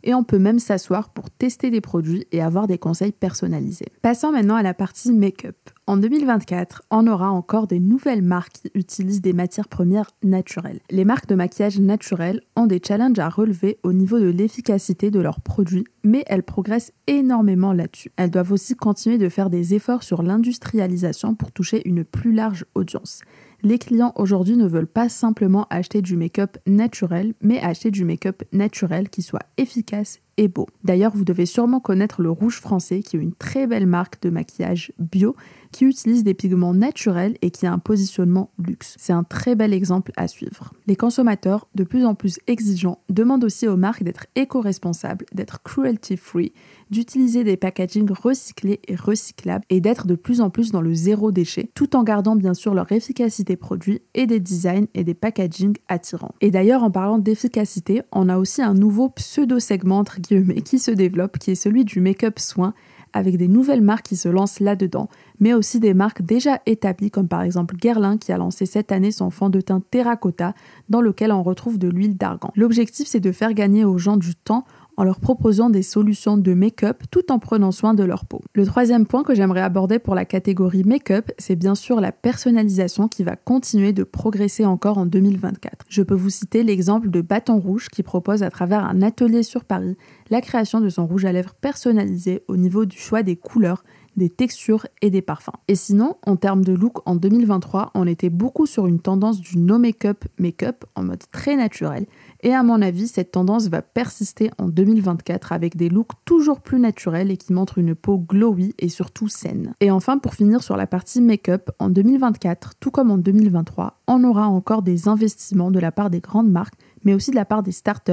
et 0.03 0.13
on 0.13 0.23
peut 0.23 0.39
même 0.39 0.59
s'asseoir 0.59 1.09
pour 1.09 1.29
tester 1.29 1.69
des 1.69 1.81
produits 1.81 2.25
et 2.31 2.41
avoir 2.41 2.67
des 2.67 2.77
conseils 2.77 3.11
personnalisés. 3.11 3.87
Passons 4.01 4.31
maintenant 4.31 4.55
à 4.55 4.63
la 4.63 4.73
partie 4.73 5.11
make-up. 5.11 5.55
En 5.87 5.97
2024, 5.97 6.83
on 6.91 7.07
aura 7.07 7.29
encore 7.29 7.67
des 7.67 7.79
nouvelles 7.79 8.21
marques 8.21 8.53
qui 8.53 8.71
utilisent 8.73 9.21
des 9.21 9.33
matières 9.33 9.67
premières 9.67 10.11
naturelles. 10.23 10.79
Les 10.89 11.03
marques 11.03 11.27
de 11.27 11.35
maquillage 11.35 11.79
naturel 11.79 12.41
ont 12.55 12.67
des 12.67 12.81
challenges 12.85 13.19
à 13.19 13.29
relever 13.29 13.79
au 13.83 13.91
niveau 13.91 14.19
de 14.19 14.29
l'efficacité 14.29 15.11
de 15.11 15.19
leurs 15.19 15.41
produits, 15.41 15.85
mais 16.03 16.23
elles 16.27 16.43
progressent 16.43 16.93
énormément 17.07 17.73
là-dessus. 17.73 18.11
Elles 18.15 18.31
doivent 18.31 18.53
aussi 18.53 18.75
continuer 18.75 19.17
de 19.17 19.29
faire 19.29 19.49
des 19.49 19.73
efforts 19.73 20.03
sur 20.03 20.23
l'industrialisation 20.23 21.35
pour 21.35 21.51
toucher 21.51 21.87
une 21.87 22.05
plus 22.05 22.33
large 22.33 22.65
audience 22.75 23.21
les 23.63 23.79
clients 23.79 24.13
aujourd'hui 24.15 24.57
ne 24.57 24.67
veulent 24.67 24.85
pas 24.87 25.09
simplement 25.09 25.67
acheter 25.69 26.01
du 26.01 26.17
make-up 26.17 26.57
naturel, 26.67 27.33
mais 27.41 27.61
acheter 27.61 27.91
du 27.91 28.03
make-up 28.03 28.43
naturel 28.51 29.09
qui 29.09 29.21
soit 29.21 29.45
efficace 29.57 30.19
beau. 30.47 30.67
D'ailleurs, 30.83 31.15
vous 31.15 31.25
devez 31.25 31.45
sûrement 31.45 31.79
connaître 31.79 32.21
le 32.21 32.29
Rouge 32.29 32.59
Français, 32.59 33.01
qui 33.01 33.17
est 33.17 33.19
une 33.19 33.33
très 33.33 33.67
belle 33.67 33.87
marque 33.87 34.21
de 34.21 34.29
maquillage 34.29 34.91
bio 34.99 35.35
qui 35.71 35.85
utilise 35.85 36.23
des 36.23 36.33
pigments 36.33 36.73
naturels 36.73 37.37
et 37.41 37.49
qui 37.49 37.65
a 37.65 37.73
un 37.73 37.79
positionnement 37.79 38.51
luxe. 38.59 38.95
C'est 38.99 39.11
un 39.11 39.23
très 39.23 39.55
bel 39.55 39.73
exemple 39.73 40.11
à 40.15 40.27
suivre. 40.27 40.73
Les 40.87 40.95
consommateurs, 40.95 41.67
de 41.75 41.83
plus 41.83 42.05
en 42.05 42.15
plus 42.15 42.39
exigeants, 42.47 42.99
demandent 43.09 43.43
aussi 43.43 43.67
aux 43.67 43.75
marques 43.75 44.03
d'être 44.03 44.27
éco-responsables, 44.35 45.25
d'être 45.33 45.63
cruelty-free, 45.63 46.53
d'utiliser 46.91 47.43
des 47.43 47.57
packagings 47.57 48.11
recyclés 48.11 48.79
et 48.87 48.95
recyclables 48.95 49.65
et 49.69 49.81
d'être 49.81 50.05
de 50.05 50.15
plus 50.15 50.41
en 50.41 50.49
plus 50.49 50.71
dans 50.71 50.81
le 50.81 50.93
zéro 50.93 51.31
déchet, 51.31 51.69
tout 51.73 51.95
en 51.95 52.03
gardant 52.03 52.35
bien 52.35 52.53
sûr 52.53 52.73
leur 52.73 52.91
efficacité 52.91 53.55
produit 53.55 54.01
et 54.13 54.27
des 54.27 54.39
designs 54.39 54.87
et 54.93 55.03
des 55.03 55.15
packagings 55.15 55.77
attirants. 55.87 56.35
Et 56.41 56.51
d'ailleurs, 56.51 56.83
en 56.83 56.91
parlant 56.91 57.17
d'efficacité, 57.17 58.03
on 58.11 58.29
a 58.29 58.37
aussi 58.37 58.61
un 58.61 58.75
nouveau 58.75 59.09
pseudo-segment 59.09 59.97
entre 59.97 60.19
guillemets 60.23 60.61
qui 60.61 60.79
se 60.79 60.91
développe, 60.91 61.37
qui 61.37 61.51
est 61.51 61.55
celui 61.55 61.85
du 61.85 62.01
make-up 62.01 62.39
soin 62.39 62.73
avec 63.13 63.37
des 63.37 63.47
nouvelles 63.47 63.81
marques 63.81 64.07
qui 64.07 64.15
se 64.15 64.27
lancent 64.27 64.59
là-dedans, 64.59 65.07
mais 65.39 65.53
aussi 65.53 65.79
des 65.79 65.93
marques 65.93 66.23
déjà 66.23 66.59
établies 66.65 67.11
comme 67.11 67.27
par 67.27 67.43
exemple 67.43 67.75
Guerlain 67.75 68.17
qui 68.17 68.31
a 68.31 68.37
lancé 68.37 68.65
cette 68.65 68.91
année 68.91 69.11
son 69.11 69.29
fond 69.29 69.49
de 69.49 69.61
teint 69.61 69.81
terracotta 69.91 70.55
dans 70.89 71.01
lequel 71.01 71.31
on 71.31 71.43
retrouve 71.43 71.77
de 71.77 71.87
l'huile 71.87 72.17
d'argan. 72.17 72.51
L'objectif 72.55 73.07
c'est 73.07 73.19
de 73.19 73.31
faire 73.31 73.53
gagner 73.53 73.85
aux 73.85 73.99
gens 73.99 74.17
du 74.17 74.35
temps 74.35 74.65
en 74.97 75.03
leur 75.03 75.19
proposant 75.19 75.69
des 75.69 75.83
solutions 75.83 76.37
de 76.37 76.53
make-up 76.53 77.03
tout 77.11 77.31
en 77.31 77.39
prenant 77.39 77.71
soin 77.71 77.93
de 77.93 78.03
leur 78.03 78.25
peau. 78.25 78.41
Le 78.53 78.65
troisième 78.65 79.05
point 79.05 79.23
que 79.23 79.35
j'aimerais 79.35 79.61
aborder 79.61 79.99
pour 79.99 80.15
la 80.15 80.25
catégorie 80.25 80.83
make-up, 80.83 81.31
c'est 81.37 81.55
bien 81.55 81.75
sûr 81.75 81.99
la 81.99 82.11
personnalisation 82.11 83.07
qui 83.07 83.23
va 83.23 83.35
continuer 83.35 83.93
de 83.93 84.03
progresser 84.03 84.65
encore 84.65 84.97
en 84.97 85.05
2024. 85.05 85.85
Je 85.89 86.03
peux 86.03 86.15
vous 86.15 86.29
citer 86.29 86.63
l'exemple 86.63 87.09
de 87.09 87.21
Bâton 87.21 87.59
Rouge 87.59 87.89
qui 87.89 88.03
propose 88.03 88.43
à 88.43 88.49
travers 88.49 88.83
un 88.83 89.01
atelier 89.01 89.43
sur 89.43 89.65
Paris 89.65 89.97
la 90.29 90.41
création 90.41 90.81
de 90.81 90.89
son 90.89 91.05
rouge 91.05 91.25
à 91.25 91.31
lèvres 91.31 91.53
personnalisé 91.55 92.43
au 92.47 92.57
niveau 92.57 92.85
du 92.85 92.97
choix 92.97 93.23
des 93.23 93.35
couleurs 93.35 93.83
des 94.15 94.29
textures 94.29 94.85
et 95.01 95.09
des 95.09 95.21
parfums. 95.21 95.57
Et 95.67 95.75
sinon, 95.75 96.17
en 96.25 96.35
termes 96.35 96.63
de 96.63 96.73
look, 96.73 97.07
en 97.07 97.15
2023, 97.15 97.91
on 97.95 98.07
était 98.07 98.29
beaucoup 98.29 98.65
sur 98.65 98.87
une 98.87 98.99
tendance 98.99 99.41
du 99.41 99.57
no 99.57 99.77
make-up 99.77 100.25
make-up 100.37 100.85
en 100.95 101.03
mode 101.03 101.23
très 101.31 101.55
naturel. 101.55 102.05
Et 102.45 102.53
à 102.53 102.61
mon 102.61 102.81
avis, 102.81 103.07
cette 103.07 103.31
tendance 103.31 103.69
va 103.69 103.81
persister 103.81 104.51
en 104.57 104.67
2024 104.67 105.53
avec 105.53 105.77
des 105.77 105.87
looks 105.87 106.11
toujours 106.25 106.59
plus 106.59 106.77
naturels 106.77 107.31
et 107.31 107.37
qui 107.37 107.53
montrent 107.53 107.77
une 107.77 107.95
peau 107.95 108.17
glowy 108.17 108.75
et 108.79 108.89
surtout 108.89 109.29
saine. 109.29 109.73
Et 109.79 109.89
enfin, 109.91 110.17
pour 110.17 110.33
finir 110.33 110.61
sur 110.61 110.75
la 110.75 110.85
partie 110.85 111.21
make-up, 111.21 111.71
en 111.79 111.89
2024, 111.89 112.73
tout 112.81 112.91
comme 112.91 113.11
en 113.11 113.17
2023, 113.17 114.01
on 114.07 114.25
aura 114.25 114.47
encore 114.47 114.81
des 114.81 115.07
investissements 115.07 115.71
de 115.71 115.79
la 115.79 115.93
part 115.93 116.09
des 116.09 116.19
grandes 116.19 116.51
marques, 116.51 116.75
mais 117.05 117.13
aussi 117.13 117.31
de 117.31 117.37
la 117.37 117.45
part 117.45 117.63
des 117.63 117.71
startups 117.71 118.11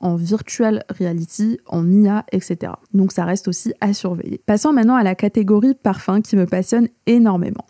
en 0.00 0.16
virtual 0.16 0.84
reality, 0.90 1.58
en 1.66 1.88
IA, 1.88 2.24
etc. 2.32 2.72
Donc 2.94 3.12
ça 3.12 3.24
reste 3.24 3.46
aussi 3.46 3.74
à 3.80 3.92
surveiller. 3.92 4.40
Passons 4.44 4.72
maintenant 4.72 4.96
à 4.96 5.04
la 5.04 5.14
catégorie 5.14 5.74
parfum 5.74 6.20
qui 6.20 6.34
me 6.34 6.46
passionne 6.46 6.88
énormément. 7.06 7.64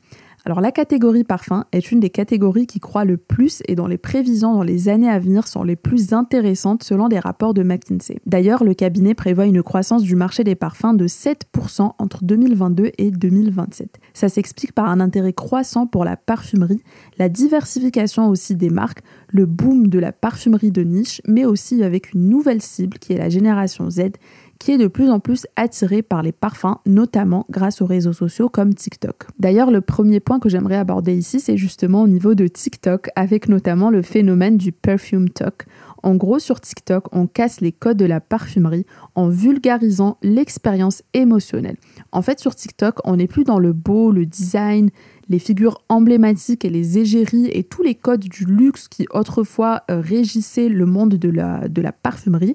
Alors 0.44 0.60
la 0.60 0.72
catégorie 0.72 1.24
parfum 1.24 1.64
est 1.72 1.90
une 1.90 2.00
des 2.00 2.10
catégories 2.10 2.66
qui 2.66 2.80
croît 2.80 3.04
le 3.04 3.16
plus 3.16 3.62
et 3.66 3.74
dont 3.74 3.86
les 3.86 3.98
prévisions 3.98 4.54
dans 4.54 4.62
les 4.62 4.88
années 4.88 5.10
à 5.10 5.18
venir 5.18 5.48
sont 5.48 5.62
les 5.62 5.76
plus 5.76 6.12
intéressantes 6.12 6.84
selon 6.84 7.08
les 7.08 7.18
rapports 7.18 7.54
de 7.54 7.62
McKinsey. 7.62 8.18
D'ailleurs, 8.24 8.64
le 8.64 8.74
cabinet 8.74 9.14
prévoit 9.14 9.46
une 9.46 9.62
croissance 9.62 10.02
du 10.02 10.14
marché 10.14 10.44
des 10.44 10.54
parfums 10.54 10.94
de 10.94 11.08
7% 11.08 11.92
entre 11.98 12.24
2022 12.24 12.92
et 12.98 13.10
2027. 13.10 13.98
Ça 14.14 14.28
s'explique 14.28 14.72
par 14.72 14.88
un 14.88 15.00
intérêt 15.00 15.32
croissant 15.32 15.86
pour 15.86 16.04
la 16.04 16.16
parfumerie, 16.16 16.82
la 17.18 17.28
diversification 17.28 18.28
aussi 18.28 18.54
des 18.54 18.70
marques, 18.70 19.02
le 19.28 19.44
boom 19.44 19.88
de 19.88 19.98
la 19.98 20.12
parfumerie 20.12 20.70
de 20.70 20.82
niche, 20.82 21.20
mais 21.26 21.44
aussi 21.44 21.82
avec 21.82 22.14
une 22.14 22.28
nouvelle 22.28 22.62
cible 22.62 22.98
qui 22.98 23.12
est 23.12 23.18
la 23.18 23.28
génération 23.28 23.90
Z 23.90 24.12
qui 24.58 24.72
est 24.72 24.78
de 24.78 24.88
plus 24.88 25.10
en 25.10 25.20
plus 25.20 25.46
attirée 25.56 26.02
par 26.02 26.22
les 26.22 26.32
parfums, 26.32 26.78
notamment 26.86 27.46
grâce 27.50 27.80
aux 27.80 27.86
réseaux 27.86 28.12
sociaux 28.12 28.48
comme 28.48 28.74
TikTok. 28.74 29.26
D'ailleurs, 29.38 29.70
le 29.70 29.80
premier 29.80 30.20
point 30.20 30.38
que 30.38 30.48
j'aimerais 30.48 30.76
aborder 30.76 31.14
ici, 31.14 31.40
c'est 31.40 31.56
justement 31.56 32.02
au 32.02 32.08
niveau 32.08 32.34
de 32.34 32.46
TikTok, 32.46 33.08
avec 33.16 33.48
notamment 33.48 33.90
le 33.90 34.02
phénomène 34.02 34.56
du 34.56 34.72
perfume 34.72 35.28
talk. 35.30 35.66
En 36.02 36.14
gros, 36.14 36.38
sur 36.38 36.60
TikTok, 36.60 37.14
on 37.14 37.26
casse 37.26 37.60
les 37.60 37.72
codes 37.72 37.96
de 37.96 38.04
la 38.04 38.20
parfumerie 38.20 38.86
en 39.14 39.28
vulgarisant 39.28 40.16
l'expérience 40.22 41.02
émotionnelle. 41.12 41.76
En 42.12 42.22
fait, 42.22 42.38
sur 42.38 42.54
TikTok, 42.54 43.00
on 43.04 43.16
n'est 43.16 43.26
plus 43.26 43.44
dans 43.44 43.58
le 43.58 43.72
beau, 43.72 44.12
le 44.12 44.24
design, 44.24 44.90
les 45.28 45.38
figures 45.38 45.82
emblématiques 45.88 46.64
et 46.64 46.70
les 46.70 46.98
égéries 46.98 47.50
et 47.52 47.64
tous 47.64 47.82
les 47.82 47.94
codes 47.94 48.24
du 48.24 48.44
luxe 48.44 48.88
qui 48.88 49.06
autrefois 49.10 49.82
euh, 49.90 50.00
régissaient 50.00 50.68
le 50.68 50.86
monde 50.86 51.14
de 51.14 51.30
la, 51.30 51.92
parfumerie. 51.92 52.54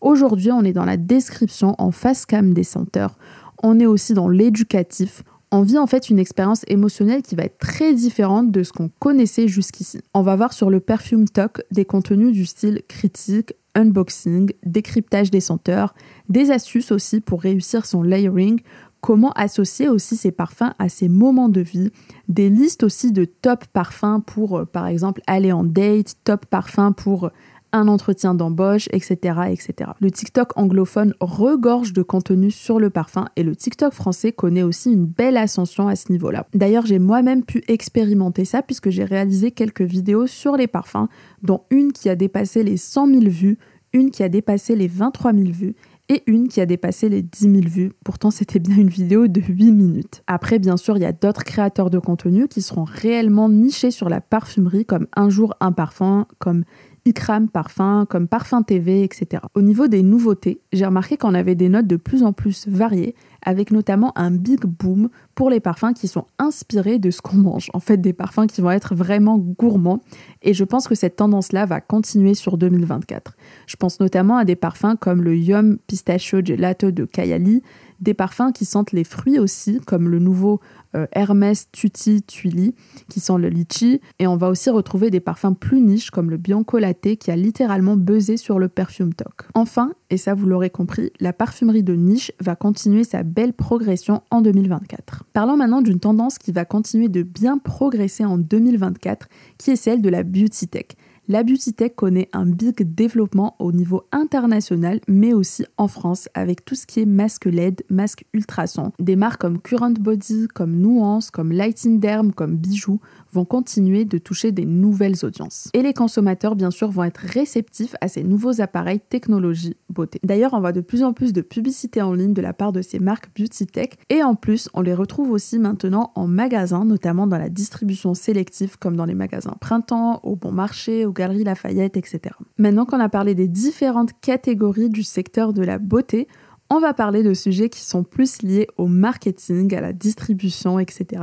Aujourd'hui, 0.00 0.52
on 0.52 0.62
est 0.62 0.72
dans 0.72 0.84
la 0.84 0.96
description 0.96 1.74
en 1.78 1.90
face 1.90 2.26
cam 2.26 2.54
des 2.54 2.64
senteurs. 2.64 3.18
On 3.62 3.78
est 3.80 3.86
aussi 3.86 4.14
dans 4.14 4.28
l'éducatif. 4.28 5.22
On 5.50 5.62
vit 5.62 5.78
en 5.78 5.86
fait 5.86 6.10
une 6.10 6.18
expérience 6.18 6.64
émotionnelle 6.66 7.22
qui 7.22 7.36
va 7.36 7.44
être 7.44 7.58
très 7.58 7.94
différente 7.94 8.50
de 8.50 8.62
ce 8.62 8.72
qu'on 8.72 8.90
connaissait 8.98 9.46
jusqu'ici. 9.46 10.00
On 10.12 10.22
va 10.22 10.34
voir 10.36 10.52
sur 10.52 10.68
le 10.68 10.80
Perfume 10.80 11.28
Talk 11.28 11.62
des 11.70 11.84
contenus 11.84 12.32
du 12.32 12.44
style 12.44 12.82
critique, 12.88 13.54
unboxing, 13.74 14.52
décryptage 14.64 15.30
des 15.30 15.40
senteurs, 15.40 15.94
des 16.28 16.50
astuces 16.50 16.92
aussi 16.92 17.20
pour 17.20 17.42
réussir 17.42 17.86
son 17.86 18.02
layering, 18.02 18.60
comment 19.04 19.32
associer 19.32 19.90
aussi 19.90 20.16
ces 20.16 20.32
parfums 20.32 20.72
à 20.78 20.88
ces 20.88 21.10
moments 21.10 21.50
de 21.50 21.60
vie, 21.60 21.90
des 22.28 22.48
listes 22.48 22.84
aussi 22.84 23.12
de 23.12 23.26
top 23.26 23.66
parfums 23.66 24.22
pour, 24.24 24.56
euh, 24.56 24.64
par 24.64 24.86
exemple, 24.86 25.20
aller 25.26 25.52
en 25.52 25.62
date, 25.62 26.14
top 26.24 26.46
parfums 26.46 26.94
pour 26.96 27.28
un 27.72 27.86
entretien 27.86 28.34
d'embauche, 28.34 28.88
etc., 28.92 29.40
etc. 29.50 29.90
Le 30.00 30.10
TikTok 30.10 30.56
anglophone 30.56 31.12
regorge 31.20 31.92
de 31.92 32.02
contenu 32.02 32.50
sur 32.50 32.80
le 32.80 32.88
parfum 32.88 33.26
et 33.36 33.42
le 33.42 33.54
TikTok 33.54 33.92
français 33.92 34.32
connaît 34.32 34.62
aussi 34.62 34.90
une 34.90 35.04
belle 35.04 35.36
ascension 35.36 35.86
à 35.86 35.96
ce 35.96 36.10
niveau-là. 36.10 36.46
D'ailleurs, 36.54 36.86
j'ai 36.86 36.98
moi-même 36.98 37.44
pu 37.44 37.62
expérimenter 37.68 38.46
ça 38.46 38.62
puisque 38.62 38.88
j'ai 38.88 39.04
réalisé 39.04 39.50
quelques 39.50 39.82
vidéos 39.82 40.26
sur 40.26 40.56
les 40.56 40.66
parfums, 40.66 41.08
dont 41.42 41.64
une 41.68 41.92
qui 41.92 42.08
a 42.08 42.16
dépassé 42.16 42.62
les 42.62 42.78
100 42.78 43.08
000 43.08 43.20
vues, 43.26 43.58
une 43.92 44.10
qui 44.10 44.22
a 44.22 44.30
dépassé 44.30 44.74
les 44.76 44.88
23 44.88 45.34
000 45.34 45.50
vues 45.50 45.74
et 46.08 46.22
une 46.26 46.48
qui 46.48 46.60
a 46.60 46.66
dépassé 46.66 47.08
les 47.08 47.22
10 47.22 47.38
000 47.38 47.54
vues. 47.66 47.92
Pourtant, 48.04 48.30
c'était 48.30 48.58
bien 48.58 48.76
une 48.76 48.88
vidéo 48.88 49.26
de 49.26 49.40
8 49.40 49.72
minutes. 49.72 50.22
Après, 50.26 50.58
bien 50.58 50.76
sûr, 50.76 50.96
il 50.96 51.02
y 51.02 51.06
a 51.06 51.12
d'autres 51.12 51.44
créateurs 51.44 51.90
de 51.90 51.98
contenu 51.98 52.46
qui 52.48 52.62
seront 52.62 52.84
réellement 52.84 53.48
nichés 53.48 53.90
sur 53.90 54.08
la 54.08 54.20
parfumerie, 54.20 54.84
comme 54.84 55.06
Un 55.16 55.30
jour 55.30 55.54
un 55.60 55.72
parfum, 55.72 56.26
comme 56.38 56.64
Ikram 57.06 57.48
Parfum, 57.48 58.06
comme 58.08 58.28
Parfum 58.28 58.62
TV, 58.62 59.04
etc. 59.04 59.42
Au 59.54 59.60
niveau 59.60 59.88
des 59.88 60.02
nouveautés, 60.02 60.60
j'ai 60.72 60.86
remarqué 60.86 61.18
qu'on 61.18 61.34
avait 61.34 61.54
des 61.54 61.68
notes 61.68 61.86
de 61.86 61.96
plus 61.96 62.22
en 62.22 62.32
plus 62.32 62.66
variées, 62.66 63.14
avec 63.42 63.70
notamment 63.70 64.16
un 64.16 64.30
big 64.30 64.64
boom 64.64 65.10
pour 65.34 65.50
les 65.50 65.60
parfums 65.60 65.92
qui 65.94 66.08
sont 66.08 66.26
inspirés 66.38 66.98
de 66.98 67.10
ce 67.10 67.20
qu'on 67.20 67.36
mange. 67.36 67.70
En 67.74 67.80
fait, 67.80 67.98
des 67.98 68.14
parfums 68.14 68.46
qui 68.46 68.62
vont 68.62 68.70
être 68.70 68.94
vraiment 68.94 69.36
gourmands. 69.36 70.00
Et 70.42 70.54
je 70.54 70.64
pense 70.64 70.88
que 70.88 70.94
cette 70.94 71.16
tendance-là 71.16 71.66
va 71.66 71.82
continuer 71.82 72.32
sur 72.32 72.56
2024. 72.56 73.36
Je 73.66 73.76
pense 73.76 74.00
notamment 74.00 74.38
à 74.38 74.44
des 74.44 74.56
parfums 74.56 74.96
comme 74.98 75.22
le 75.22 75.36
Yum 75.36 75.78
Pistachio 75.86 76.40
Gelato 76.42 76.90
de 76.90 77.04
Kayali, 77.04 77.62
des 78.04 78.14
parfums 78.14 78.52
qui 78.54 78.64
sentent 78.64 78.92
les 78.92 79.02
fruits 79.02 79.40
aussi, 79.40 79.80
comme 79.84 80.08
le 80.08 80.20
nouveau 80.20 80.60
euh, 80.94 81.06
Hermès 81.12 81.68
Tutti 81.72 82.22
Tuili, 82.22 82.74
qui 83.08 83.18
sent 83.18 83.38
le 83.38 83.48
litchi. 83.48 84.00
Et 84.20 84.28
on 84.28 84.36
va 84.36 84.48
aussi 84.48 84.70
retrouver 84.70 85.10
des 85.10 85.18
parfums 85.18 85.54
plus 85.58 85.80
niches, 85.80 86.10
comme 86.10 86.30
le 86.30 86.36
Bianco 86.36 86.78
Latte, 86.78 87.16
qui 87.18 87.30
a 87.32 87.36
littéralement 87.36 87.96
buzzé 87.96 88.36
sur 88.36 88.60
le 88.60 88.68
Perfume 88.68 89.12
Talk. 89.12 89.48
Enfin, 89.54 89.92
et 90.10 90.16
ça 90.16 90.34
vous 90.34 90.46
l'aurez 90.46 90.70
compris, 90.70 91.10
la 91.18 91.32
parfumerie 91.32 91.82
de 91.82 91.94
niche 91.94 92.30
va 92.40 92.54
continuer 92.54 93.02
sa 93.02 93.24
belle 93.24 93.54
progression 93.54 94.22
en 94.30 94.42
2024. 94.42 95.24
Parlons 95.32 95.56
maintenant 95.56 95.82
d'une 95.82 95.98
tendance 95.98 96.38
qui 96.38 96.52
va 96.52 96.64
continuer 96.64 97.08
de 97.08 97.22
bien 97.22 97.58
progresser 97.58 98.24
en 98.24 98.38
2024, 98.38 99.28
qui 99.58 99.72
est 99.72 99.76
celle 99.76 100.02
de 100.02 100.08
la 100.08 100.22
beauty 100.22 100.68
tech 100.68 100.86
la 101.28 101.42
beauty 101.42 101.72
tech 101.72 101.92
connaît 101.96 102.28
un 102.32 102.46
big 102.46 102.94
développement 102.94 103.56
au 103.58 103.72
niveau 103.72 104.02
international, 104.12 105.00
mais 105.08 105.32
aussi 105.32 105.64
en 105.78 105.88
France, 105.88 106.28
avec 106.34 106.64
tout 106.64 106.74
ce 106.74 106.86
qui 106.86 107.00
est 107.00 107.06
masque 107.06 107.46
LED, 107.46 107.82
masque 107.88 108.24
ultrason. 108.32 108.92
Des 108.98 109.16
marques 109.16 109.40
comme 109.40 109.60
Current 109.60 109.94
Body, 109.98 110.48
comme 110.54 110.76
Nuance, 110.76 111.30
comme 111.30 111.52
Lighting 111.52 111.98
Derm, 112.00 112.32
comme 112.32 112.56
Bijoux 112.56 113.00
vont 113.34 113.44
continuer 113.44 114.04
de 114.04 114.18
toucher 114.18 114.52
des 114.52 114.64
nouvelles 114.64 115.24
audiences. 115.24 115.68
Et 115.74 115.82
les 115.82 115.92
consommateurs, 115.92 116.54
bien 116.54 116.70
sûr, 116.70 116.90
vont 116.90 117.04
être 117.04 117.18
réceptifs 117.18 117.96
à 118.00 118.08
ces 118.08 118.22
nouveaux 118.22 118.60
appareils 118.60 119.00
technologie 119.00 119.76
beauté. 119.90 120.20
D'ailleurs, 120.22 120.54
on 120.54 120.60
voit 120.60 120.72
de 120.72 120.80
plus 120.80 121.02
en 121.02 121.12
plus 121.12 121.32
de 121.32 121.40
publicité 121.40 122.00
en 122.00 122.12
ligne 122.12 122.32
de 122.32 122.40
la 122.40 122.52
part 122.52 122.72
de 122.72 122.80
ces 122.80 123.00
marques 123.00 123.28
beauty 123.36 123.66
tech, 123.66 123.90
et 124.08 124.22
en 124.22 124.36
plus, 124.36 124.68
on 124.72 124.80
les 124.80 124.94
retrouve 124.94 125.30
aussi 125.30 125.58
maintenant 125.58 126.12
en 126.14 126.28
magasin, 126.28 126.84
notamment 126.84 127.26
dans 127.26 127.38
la 127.38 127.48
distribution 127.48 128.14
sélective, 128.14 128.78
comme 128.78 128.96
dans 128.96 129.04
les 129.04 129.14
magasins 129.14 129.56
printemps, 129.60 130.20
au 130.22 130.36
bon 130.36 130.52
marché, 130.52 131.04
au 131.04 131.12
Galeries 131.12 131.44
Lafayette, 131.44 131.96
etc. 131.96 132.20
Maintenant 132.56 132.84
qu'on 132.84 133.00
a 133.00 133.08
parlé 133.08 133.34
des 133.34 133.48
différentes 133.48 134.12
catégories 134.20 134.90
du 134.90 135.02
secteur 135.02 135.52
de 135.52 135.62
la 135.62 135.78
beauté, 135.78 136.28
on 136.70 136.80
va 136.80 136.94
parler 136.94 137.22
de 137.22 137.34
sujets 137.34 137.68
qui 137.68 137.80
sont 137.80 138.02
plus 138.02 138.42
liés 138.42 138.66
au 138.78 138.86
marketing, 138.86 139.74
à 139.74 139.80
la 139.80 139.92
distribution, 139.92 140.78
etc. 140.78 141.22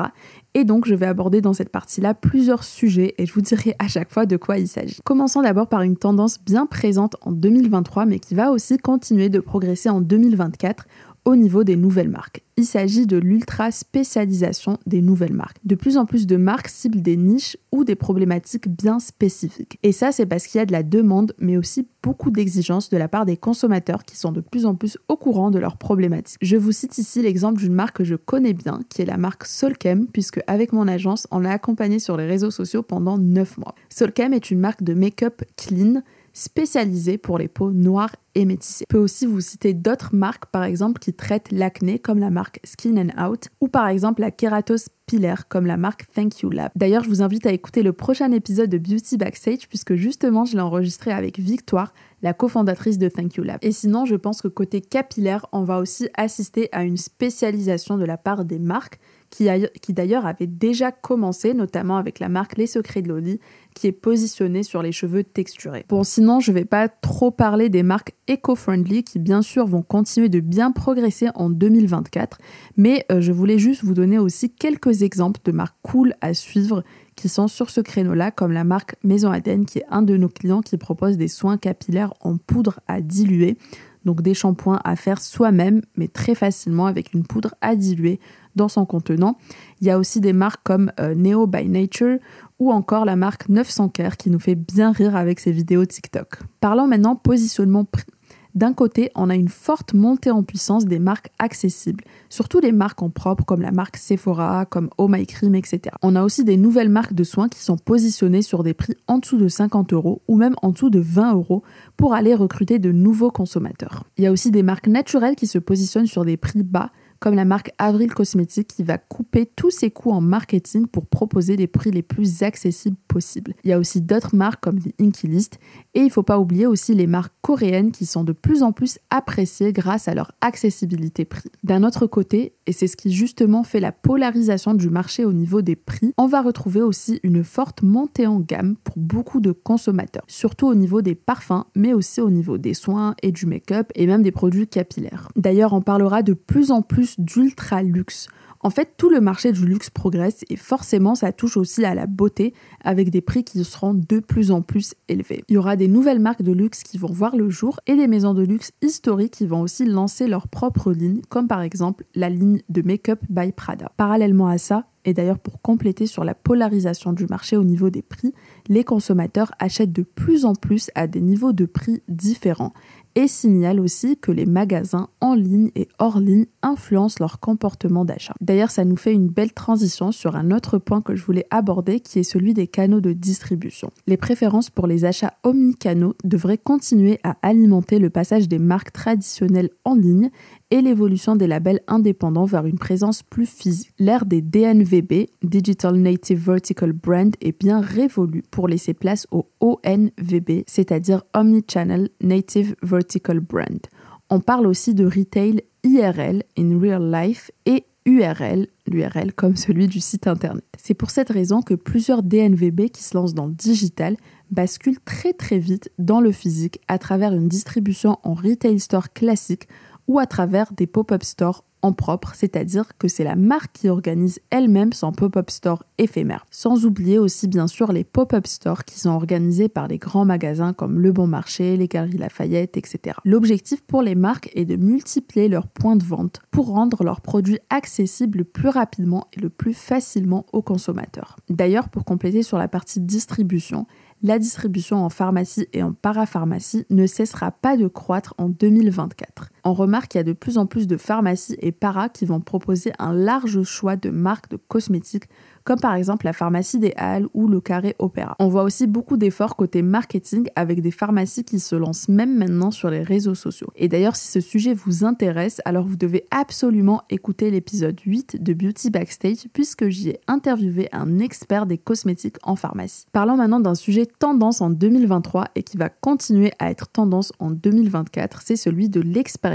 Et 0.53 0.63
donc, 0.63 0.85
je 0.85 0.93
vais 0.93 1.07
aborder 1.07 1.41
dans 1.41 1.53
cette 1.53 1.69
partie-là 1.69 2.13
plusieurs 2.13 2.63
sujets 2.63 3.15
et 3.17 3.25
je 3.25 3.33
vous 3.33 3.41
dirai 3.41 3.75
à 3.79 3.87
chaque 3.87 4.11
fois 4.11 4.25
de 4.25 4.37
quoi 4.37 4.57
il 4.57 4.67
s'agit. 4.67 4.99
Commençons 5.03 5.41
d'abord 5.41 5.67
par 5.67 5.81
une 5.81 5.97
tendance 5.97 6.39
bien 6.43 6.65
présente 6.65 7.15
en 7.21 7.31
2023, 7.31 8.05
mais 8.05 8.19
qui 8.19 8.35
va 8.35 8.51
aussi 8.51 8.77
continuer 8.77 9.29
de 9.29 9.39
progresser 9.39 9.89
en 9.89 10.01
2024 10.01 10.85
au 11.25 11.35
niveau 11.35 11.63
des 11.63 11.75
nouvelles 11.75 12.09
marques. 12.09 12.43
Il 12.57 12.65
s'agit 12.65 13.05
de 13.05 13.17
l'ultra 13.17 13.71
spécialisation 13.71 14.77
des 14.85 15.01
nouvelles 15.01 15.33
marques. 15.33 15.57
De 15.63 15.75
plus 15.75 15.97
en 15.97 16.05
plus 16.05 16.27
de 16.27 16.35
marques 16.37 16.67
ciblent 16.67 17.01
des 17.01 17.17
niches 17.17 17.57
ou 17.71 17.83
des 17.83 17.95
problématiques 17.95 18.67
bien 18.67 18.99
spécifiques. 18.99 19.79
Et 19.83 19.91
ça, 19.91 20.11
c'est 20.11 20.25
parce 20.25 20.47
qu'il 20.47 20.59
y 20.59 20.61
a 20.61 20.65
de 20.65 20.71
la 20.71 20.83
demande, 20.83 21.33
mais 21.39 21.57
aussi 21.57 21.87
beaucoup 22.03 22.31
d'exigences 22.31 22.89
de 22.89 22.97
la 22.97 23.07
part 23.07 23.25
des 23.25 23.37
consommateurs 23.37 24.03
qui 24.03 24.17
sont 24.17 24.31
de 24.31 24.41
plus 24.41 24.65
en 24.65 24.75
plus 24.75 24.97
au 25.07 25.15
courant 25.15 25.51
de 25.51 25.59
leurs 25.59 25.77
problématiques. 25.77 26.37
Je 26.41 26.57
vous 26.57 26.71
cite 26.71 26.97
ici 26.97 27.21
l'exemple 27.21 27.59
d'une 27.59 27.73
marque 27.73 27.97
que 27.97 28.03
je 28.03 28.15
connais 28.15 28.53
bien, 28.53 28.81
qui 28.89 29.01
est 29.01 29.05
la 29.05 29.17
marque 29.17 29.45
Solchem, 29.45 30.07
puisque 30.07 30.41
avec 30.47 30.73
mon 30.73 30.87
agence, 30.87 31.27
on 31.31 31.39
l'a 31.39 31.51
accompagnée 31.51 31.99
sur 31.99 32.17
les 32.17 32.25
réseaux 32.25 32.51
sociaux 32.51 32.83
pendant 32.83 33.17
9 33.17 33.57
mois. 33.57 33.75
Solchem 33.89 34.33
est 34.33 34.51
une 34.51 34.59
marque 34.59 34.83
de 34.83 34.93
make-up 34.93 35.43
clean 35.55 36.01
spécialisée 36.33 37.17
pour 37.17 37.37
les 37.37 37.47
peaux 37.47 37.71
noires 37.71 38.15
et 38.35 38.45
métissées. 38.45 38.85
Je 38.89 38.95
peux 38.95 39.01
aussi 39.01 39.25
vous 39.25 39.41
citer 39.41 39.73
d'autres 39.73 40.15
marques, 40.15 40.45
par 40.47 40.63
exemple, 40.63 40.99
qui 40.99 41.13
traitent 41.13 41.51
l'acné, 41.51 41.99
comme 41.99 42.19
la 42.19 42.29
marque 42.29 42.59
Skin 42.63 42.95
and 42.97 43.29
Out, 43.29 43.49
ou 43.59 43.67
par 43.67 43.87
exemple 43.87 44.21
la 44.21 44.31
kératose 44.31 44.87
pilaire, 45.05 45.47
comme 45.49 45.65
la 45.65 45.77
marque 45.77 46.05
Thank 46.13 46.39
You 46.39 46.49
Lab. 46.49 46.71
D'ailleurs, 46.75 47.03
je 47.03 47.09
vous 47.09 47.21
invite 47.21 47.45
à 47.45 47.51
écouter 47.51 47.83
le 47.83 47.91
prochain 47.91 48.31
épisode 48.31 48.69
de 48.69 48.77
Beauty 48.77 49.17
Backstage, 49.17 49.67
puisque 49.67 49.95
justement, 49.95 50.45
je 50.45 50.55
l'ai 50.55 50.61
enregistré 50.61 51.11
avec 51.11 51.39
Victoire, 51.39 51.93
la 52.21 52.33
cofondatrice 52.33 52.97
de 52.97 53.09
Thank 53.09 53.35
You 53.35 53.43
Lab. 53.43 53.57
Et 53.61 53.71
sinon, 53.71 54.05
je 54.05 54.15
pense 54.15 54.41
que 54.41 54.47
côté 54.47 54.79
capillaire, 54.79 55.45
on 55.51 55.63
va 55.63 55.79
aussi 55.79 56.07
assister 56.15 56.69
à 56.71 56.83
une 56.83 56.97
spécialisation 56.97 57.97
de 57.97 58.05
la 58.05 58.17
part 58.17 58.45
des 58.45 58.59
marques 58.59 58.99
qui, 59.31 59.93
d'ailleurs 59.93 60.25
avait 60.25 60.45
déjà 60.45 60.91
commencé, 60.91 61.53
notamment 61.53 61.97
avec 61.97 62.19
la 62.19 62.29
marque 62.29 62.57
Les 62.57 62.67
Secrets 62.67 63.01
de 63.01 63.07
Loli, 63.07 63.39
qui 63.73 63.87
est 63.87 63.93
positionnée 63.93 64.63
sur 64.63 64.83
les 64.83 64.91
cheveux 64.91 65.23
texturés. 65.23 65.85
Bon, 65.87 66.03
sinon, 66.03 66.41
je 66.41 66.51
vais 66.51 66.65
pas 66.65 66.89
trop 66.89 67.31
parler 67.31 67.69
des 67.69 67.81
marques 67.81 68.13
éco-friendly 68.27 69.03
qui, 69.03 69.19
bien 69.19 69.41
sûr, 69.41 69.65
vont 69.65 69.81
continuer 69.81 70.27
de 70.27 70.41
bien 70.41 70.71
progresser 70.71 71.29
en 71.35 71.49
2024, 71.49 72.39
mais 72.75 73.05
euh, 73.11 73.21
je 73.21 73.31
voulais 73.31 73.57
juste 73.57 73.85
vous 73.85 73.93
donner 73.93 74.19
aussi 74.19 74.49
quelques 74.49 75.01
exemples 75.01 75.39
de 75.45 75.53
marques 75.53 75.77
cool 75.81 76.13
à 76.19 76.33
suivre 76.33 76.83
qui 77.15 77.29
sont 77.29 77.47
sur 77.47 77.69
ce 77.69 77.79
créneau-là, 77.79 78.31
comme 78.31 78.51
la 78.51 78.65
marque 78.65 78.95
Maison 79.03 79.31
Aden, 79.31 79.65
qui 79.65 79.79
est 79.79 79.85
un 79.89 80.01
de 80.01 80.17
nos 80.17 80.29
clients 80.29 80.61
qui 80.61 80.77
propose 80.77 81.17
des 81.17 81.27
soins 81.29 81.57
capillaires 81.57 82.13
en 82.19 82.37
poudre 82.37 82.81
à 82.87 82.99
diluer 82.99 83.57
donc 84.05 84.21
des 84.21 84.33
shampoings 84.33 84.81
à 84.83 84.95
faire 84.95 85.21
soi-même, 85.21 85.81
mais 85.95 86.07
très 86.07 86.35
facilement 86.35 86.87
avec 86.87 87.13
une 87.13 87.23
poudre 87.23 87.53
à 87.61 87.75
diluer 87.75 88.19
dans 88.55 88.67
son 88.67 88.85
contenant. 88.85 89.37
Il 89.81 89.87
y 89.87 89.91
a 89.91 89.97
aussi 89.97 90.21
des 90.21 90.33
marques 90.33 90.61
comme 90.63 90.91
euh, 90.99 91.15
Neo 91.15 91.47
by 91.47 91.67
Nature 91.67 92.17
ou 92.59 92.71
encore 92.71 93.05
la 93.05 93.15
marque 93.15 93.49
900 93.49 93.89
Care 93.89 94.17
qui 94.17 94.29
nous 94.29 94.39
fait 94.39 94.55
bien 94.55 94.91
rire 94.91 95.15
avec 95.15 95.39
ses 95.39 95.51
vidéos 95.51 95.85
TikTok. 95.85 96.39
Parlons 96.59 96.87
maintenant 96.87 97.15
positionnement 97.15 97.85
prix. 97.85 98.05
D'un 98.53 98.73
côté, 98.73 99.11
on 99.15 99.29
a 99.29 99.35
une 99.35 99.47
forte 99.47 99.93
montée 99.93 100.29
en 100.29 100.43
puissance 100.43 100.85
des 100.85 100.99
marques 100.99 101.29
accessibles, 101.39 102.03
surtout 102.29 102.59
les 102.59 102.73
marques 102.73 103.01
en 103.01 103.09
propre 103.09 103.45
comme 103.45 103.61
la 103.61 103.71
marque 103.71 103.95
Sephora, 103.95 104.65
comme 104.65 104.89
Oh 104.97 105.07
My 105.07 105.25
Cream, 105.25 105.55
etc. 105.55 105.95
On 106.01 106.17
a 106.17 106.23
aussi 106.23 106.43
des 106.43 106.57
nouvelles 106.57 106.89
marques 106.89 107.13
de 107.13 107.23
soins 107.23 107.47
qui 107.47 107.61
sont 107.61 107.77
positionnées 107.77 108.41
sur 108.41 108.63
des 108.63 108.73
prix 108.73 108.95
en 109.07 109.19
dessous 109.19 109.37
de 109.37 109.47
50 109.47 109.93
euros 109.93 110.21
ou 110.27 110.35
même 110.35 110.55
en 110.61 110.71
dessous 110.71 110.89
de 110.89 110.99
20 110.99 111.33
euros 111.35 111.63
pour 111.95 112.13
aller 112.13 112.35
recruter 112.35 112.77
de 112.77 112.91
nouveaux 112.91 113.31
consommateurs. 113.31 114.03
Il 114.17 114.25
y 114.25 114.27
a 114.27 114.31
aussi 114.31 114.51
des 114.51 114.63
marques 114.63 114.87
naturelles 114.87 115.35
qui 115.35 115.47
se 115.47 115.57
positionnent 115.57 116.07
sur 116.07 116.25
des 116.25 116.35
prix 116.35 116.63
bas 116.63 116.91
comme 117.21 117.35
la 117.35 117.45
marque 117.45 117.71
Avril 117.77 118.11
Cosmetics 118.13 118.67
qui 118.67 118.83
va 118.83 118.97
couper 118.97 119.45
tous 119.45 119.69
ses 119.69 119.91
coûts 119.91 120.11
en 120.11 120.21
marketing 120.21 120.87
pour 120.87 121.05
proposer 121.05 121.55
les 121.55 121.67
prix 121.67 121.91
les 121.91 122.01
plus 122.01 122.41
accessibles 122.41 122.97
possibles. 123.07 123.53
Il 123.63 123.69
y 123.69 123.73
a 123.73 123.79
aussi 123.79 124.01
d'autres 124.01 124.35
marques 124.35 124.63
comme 124.63 124.79
les 124.79 124.95
Inky 124.99 125.27
List 125.27 125.59
et 125.93 125.99
il 125.99 126.05
ne 126.05 126.09
faut 126.09 126.23
pas 126.23 126.39
oublier 126.39 126.65
aussi 126.65 126.95
les 126.95 127.05
marques 127.05 127.33
coréennes 127.41 127.91
qui 127.91 128.07
sont 128.07 128.23
de 128.23 128.31
plus 128.31 128.63
en 128.63 128.71
plus 128.71 128.97
appréciées 129.11 129.71
grâce 129.71 130.07
à 130.07 130.15
leur 130.15 130.31
accessibilité 130.41 131.23
prix. 131.23 131.51
D'un 131.63 131.83
autre 131.83 132.07
côté, 132.07 132.53
et 132.65 132.73
c'est 132.73 132.87
ce 132.87 132.97
qui 132.97 133.13
justement 133.13 133.63
fait 133.63 133.79
la 133.79 133.91
polarisation 133.91 134.73
du 134.73 134.89
marché 134.89 135.23
au 135.23 135.33
niveau 135.33 135.61
des 135.61 135.75
prix, 135.75 136.13
on 136.17 136.25
va 136.25 136.41
retrouver 136.41 136.81
aussi 136.81 137.19
une 137.21 137.43
forte 137.43 137.83
montée 137.83 138.25
en 138.25 138.39
gamme 138.39 138.77
pour 138.83 138.97
beaucoup 138.97 139.41
de 139.41 139.51
consommateurs, 139.51 140.23
surtout 140.27 140.65
au 140.65 140.75
niveau 140.75 141.03
des 141.03 141.13
parfums, 141.13 141.65
mais 141.75 141.93
aussi 141.93 142.19
au 142.19 142.31
niveau 142.31 142.57
des 142.57 142.73
soins 142.73 143.13
et 143.21 143.31
du 143.31 143.45
make-up 143.45 143.91
et 143.93 144.07
même 144.07 144.23
des 144.23 144.31
produits 144.31 144.67
capillaires. 144.67 145.27
D'ailleurs, 145.35 145.73
on 145.73 145.81
parlera 145.81 146.23
de 146.23 146.33
plus 146.33 146.71
en 146.71 146.81
plus 146.81 147.10
d'ultra 147.19 147.83
luxe. 147.83 148.27
En 148.63 148.69
fait, 148.69 148.93
tout 148.95 149.09
le 149.09 149.21
marché 149.21 149.51
du 149.51 149.65
luxe 149.65 149.89
progresse 149.89 150.45
et 150.49 150.55
forcément, 150.55 151.15
ça 151.15 151.31
touche 151.31 151.57
aussi 151.57 151.83
à 151.83 151.95
la 151.95 152.05
beauté 152.05 152.53
avec 152.83 153.09
des 153.09 153.21
prix 153.21 153.43
qui 153.43 153.63
seront 153.63 153.95
de 153.95 154.19
plus 154.19 154.51
en 154.51 154.61
plus 154.61 154.93
élevés. 155.07 155.43
Il 155.49 155.55
y 155.55 155.57
aura 155.57 155.75
des 155.75 155.87
nouvelles 155.87 156.19
marques 156.19 156.43
de 156.43 156.51
luxe 156.51 156.83
qui 156.83 156.99
vont 156.99 157.11
voir 157.11 157.35
le 157.35 157.49
jour 157.49 157.79
et 157.87 157.95
des 157.95 158.07
maisons 158.07 158.35
de 158.35 158.43
luxe 158.43 158.71
historiques 158.81 159.33
qui 159.33 159.47
vont 159.47 159.61
aussi 159.61 159.85
lancer 159.85 160.27
leur 160.27 160.47
propre 160.47 160.91
ligne, 160.91 161.21
comme 161.29 161.47
par 161.47 161.61
exemple 161.61 162.05
la 162.13 162.29
ligne 162.29 162.61
de 162.69 162.83
Make-up 162.83 163.19
by 163.29 163.51
Prada. 163.51 163.91
Parallèlement 163.97 164.47
à 164.47 164.59
ça, 164.59 164.85
et 165.05 165.15
d'ailleurs 165.15 165.39
pour 165.39 165.61
compléter 165.61 166.05
sur 166.05 166.23
la 166.23 166.35
polarisation 166.35 167.13
du 167.13 167.25
marché 167.25 167.57
au 167.57 167.63
niveau 167.63 167.89
des 167.89 168.03
prix, 168.03 168.33
les 168.67 168.83
consommateurs 168.83 169.51
achètent 169.57 169.91
de 169.91 170.03
plus 170.03 170.45
en 170.45 170.53
plus 170.53 170.91
à 170.93 171.07
des 171.07 171.21
niveaux 171.21 171.53
de 171.53 171.65
prix 171.65 172.03
différents 172.07 172.73
et 173.15 173.27
signale 173.27 173.79
aussi 173.79 174.17
que 174.17 174.31
les 174.31 174.45
magasins 174.45 175.09
en 175.19 175.33
ligne 175.33 175.71
et 175.75 175.87
hors 175.99 176.19
ligne 176.19 176.45
influencent 176.61 177.17
leur 177.19 177.39
comportement 177.39 178.05
d'achat. 178.05 178.33
D'ailleurs, 178.41 178.71
ça 178.71 178.85
nous 178.85 178.95
fait 178.95 179.13
une 179.13 179.27
belle 179.27 179.53
transition 179.53 180.11
sur 180.11 180.35
un 180.35 180.51
autre 180.51 180.77
point 180.77 181.01
que 181.01 181.15
je 181.15 181.23
voulais 181.23 181.47
aborder 181.49 181.99
qui 181.99 182.19
est 182.19 182.23
celui 182.23 182.53
des 182.53 182.67
canaux 182.67 183.01
de 183.01 183.13
distribution. 183.13 183.91
Les 184.07 184.17
préférences 184.17 184.69
pour 184.69 184.87
les 184.87 185.05
achats 185.05 185.33
omnicanaux 185.43 186.15
devraient 186.23 186.57
continuer 186.57 187.19
à 187.23 187.37
alimenter 187.41 187.99
le 187.99 188.09
passage 188.09 188.47
des 188.47 188.59
marques 188.59 188.91
traditionnelles 188.91 189.69
en 189.85 189.95
ligne 189.95 190.29
et 190.71 190.81
l'évolution 190.81 191.35
des 191.35 191.47
labels 191.47 191.81
indépendants 191.87 192.45
vers 192.45 192.65
une 192.65 192.79
présence 192.79 193.21
plus 193.21 193.45
physique. 193.45 193.91
L'ère 193.99 194.25
des 194.25 194.41
DNVB, 194.41 195.27
Digital 195.43 195.95
Native 195.97 196.39
Vertical 196.39 196.93
Brand, 196.93 197.35
est 197.41 197.59
bien 197.59 197.81
révolue 197.81 198.43
pour 198.49 198.67
laisser 198.67 198.93
place 198.93 199.27
au 199.31 199.47
ONVB, 199.59 200.63
c'est-à-dire 200.65 201.23
Omnichannel 201.35 202.09
Native 202.21 202.75
Vertical 202.81 203.41
Brand. 203.41 203.81
On 204.29 204.39
parle 204.39 204.65
aussi 204.65 204.95
de 204.95 205.05
retail 205.05 205.61
IRL, 205.83 206.43
in 206.57 206.79
real 206.79 207.11
life, 207.11 207.51
et 207.65 207.83
URL, 208.05 208.67
l'URL 208.87 209.33
comme 209.33 209.55
celui 209.55 209.87
du 209.87 209.99
site 209.99 210.25
internet. 210.25 210.63
C'est 210.77 210.95
pour 210.95 211.11
cette 211.11 211.29
raison 211.29 211.61
que 211.61 211.75
plusieurs 211.75 212.23
DNVB 212.23 212.89
qui 212.89 213.03
se 213.03 213.15
lancent 213.15 213.35
dans 213.35 213.45
le 213.45 213.53
digital 213.53 214.17
basculent 214.49 214.99
très 215.05 215.33
très 215.33 215.59
vite 215.59 215.91
dans 215.99 216.19
le 216.19 216.31
physique 216.31 216.79
à 216.87 216.97
travers 216.97 217.33
une 217.33 217.47
distribution 217.47 218.17
en 218.23 218.33
retail 218.33 218.79
store 218.79 219.13
classique 219.13 219.67
ou 220.11 220.19
à 220.19 220.25
travers 220.25 220.73
des 220.73 220.87
pop-up 220.87 221.23
stores 221.23 221.63
en 221.81 221.93
propre, 221.93 222.33
c'est-à-dire 222.35 222.97
que 222.97 223.07
c'est 223.07 223.23
la 223.23 223.37
marque 223.37 223.71
qui 223.71 223.87
organise 223.87 224.39
elle-même 224.49 224.91
son 224.91 225.13
pop-up 225.13 225.49
store 225.49 225.85
éphémère. 225.97 226.45
Sans 226.51 226.85
oublier 226.85 227.17
aussi 227.17 227.47
bien 227.47 227.65
sûr 227.65 227.93
les 227.93 228.03
pop-up 228.03 228.45
stores 228.45 228.83
qui 228.83 228.99
sont 228.99 229.11
organisés 229.11 229.69
par 229.69 229.87
les 229.87 229.97
grands 229.97 230.25
magasins 230.25 230.73
comme 230.73 230.99
Le 230.99 231.13
Bon 231.13 231.27
Marché, 231.27 231.77
les 231.77 231.87
Galeries 231.87 232.17
Lafayette, 232.17 232.75
etc. 232.75 233.15
L'objectif 233.23 233.83
pour 233.83 234.01
les 234.01 234.15
marques 234.15 234.51
est 234.53 234.65
de 234.65 234.75
multiplier 234.75 235.47
leurs 235.47 235.67
points 235.67 235.95
de 235.95 236.03
vente 236.03 236.41
pour 236.51 236.67
rendre 236.67 237.05
leurs 237.05 237.21
produits 237.21 237.59
accessibles 237.69 238.39
le 238.39 238.43
plus 238.43 238.69
rapidement 238.69 239.27
et 239.31 239.39
le 239.39 239.49
plus 239.49 239.73
facilement 239.73 240.45
aux 240.51 240.61
consommateurs. 240.61 241.37
D'ailleurs, 241.49 241.87
pour 241.87 242.03
compléter 242.03 242.43
sur 242.43 242.57
la 242.57 242.67
partie 242.67 242.99
distribution, 242.99 243.87
la 244.23 244.37
distribution 244.37 245.03
en 245.03 245.09
pharmacie 245.09 245.67
et 245.73 245.81
en 245.81 245.93
parapharmacie 245.93 246.85
ne 246.91 247.07
cessera 247.07 247.49
pas 247.51 247.75
de 247.75 247.87
croître 247.87 248.35
en 248.37 248.49
2024. 248.49 249.49
On 249.63 249.73
remarque 249.73 250.11
qu'il 250.11 250.19
y 250.19 250.21
a 250.21 250.23
de 250.23 250.33
plus 250.33 250.57
en 250.57 250.65
plus 250.65 250.87
de 250.87 250.97
pharmacies 250.97 251.55
et 251.59 251.71
paras 251.71 252.09
qui 252.09 252.25
vont 252.25 252.39
proposer 252.39 252.91
un 252.99 253.13
large 253.13 253.63
choix 253.63 253.95
de 253.95 254.09
marques 254.09 254.49
de 254.49 254.57
cosmétiques 254.57 255.27
comme 255.63 255.79
par 255.79 255.93
exemple 255.93 256.25
la 256.25 256.33
pharmacie 256.33 256.79
des 256.79 256.93
Halles 256.97 257.27
ou 257.35 257.47
le 257.47 257.61
Carré 257.61 257.95
Opéra. 257.99 258.35
On 258.39 258.47
voit 258.47 258.63
aussi 258.63 258.87
beaucoup 258.87 259.15
d'efforts 259.15 259.55
côté 259.55 259.83
marketing 259.83 260.47
avec 260.55 260.81
des 260.81 260.89
pharmacies 260.89 261.43
qui 261.43 261.59
se 261.59 261.75
lancent 261.75 262.09
même 262.09 262.35
maintenant 262.35 262.71
sur 262.71 262.89
les 262.89 263.03
réseaux 263.03 263.35
sociaux. 263.35 263.67
Et 263.75 263.87
d'ailleurs, 263.87 264.15
si 264.15 264.27
ce 264.27 264.39
sujet 264.39 264.73
vous 264.73 265.05
intéresse, 265.05 265.61
alors 265.65 265.85
vous 265.85 265.97
devez 265.97 266.25
absolument 266.31 267.03
écouter 267.11 267.51
l'épisode 267.51 267.99
8 267.99 268.41
de 268.41 268.53
Beauty 268.53 268.89
Backstage 268.89 269.47
puisque 269.53 269.87
j'y 269.89 270.09
ai 270.09 270.19
interviewé 270.27 270.89
un 270.91 271.19
expert 271.19 271.67
des 271.67 271.77
cosmétiques 271.77 272.37
en 272.43 272.55
pharmacie. 272.55 273.05
Parlons 273.11 273.37
maintenant 273.37 273.59
d'un 273.59 273.75
sujet 273.75 274.07
tendance 274.07 274.61
en 274.61 274.71
2023 274.71 275.49
et 275.53 275.63
qui 275.63 275.77
va 275.77 275.89
continuer 275.89 276.51
à 276.57 276.71
être 276.71 276.87
tendance 276.87 277.33
en 277.39 277.51
2024, 277.51 278.41
c'est 278.43 278.55
celui 278.55 278.89
de 278.89 279.01
l'expérience 279.01 279.50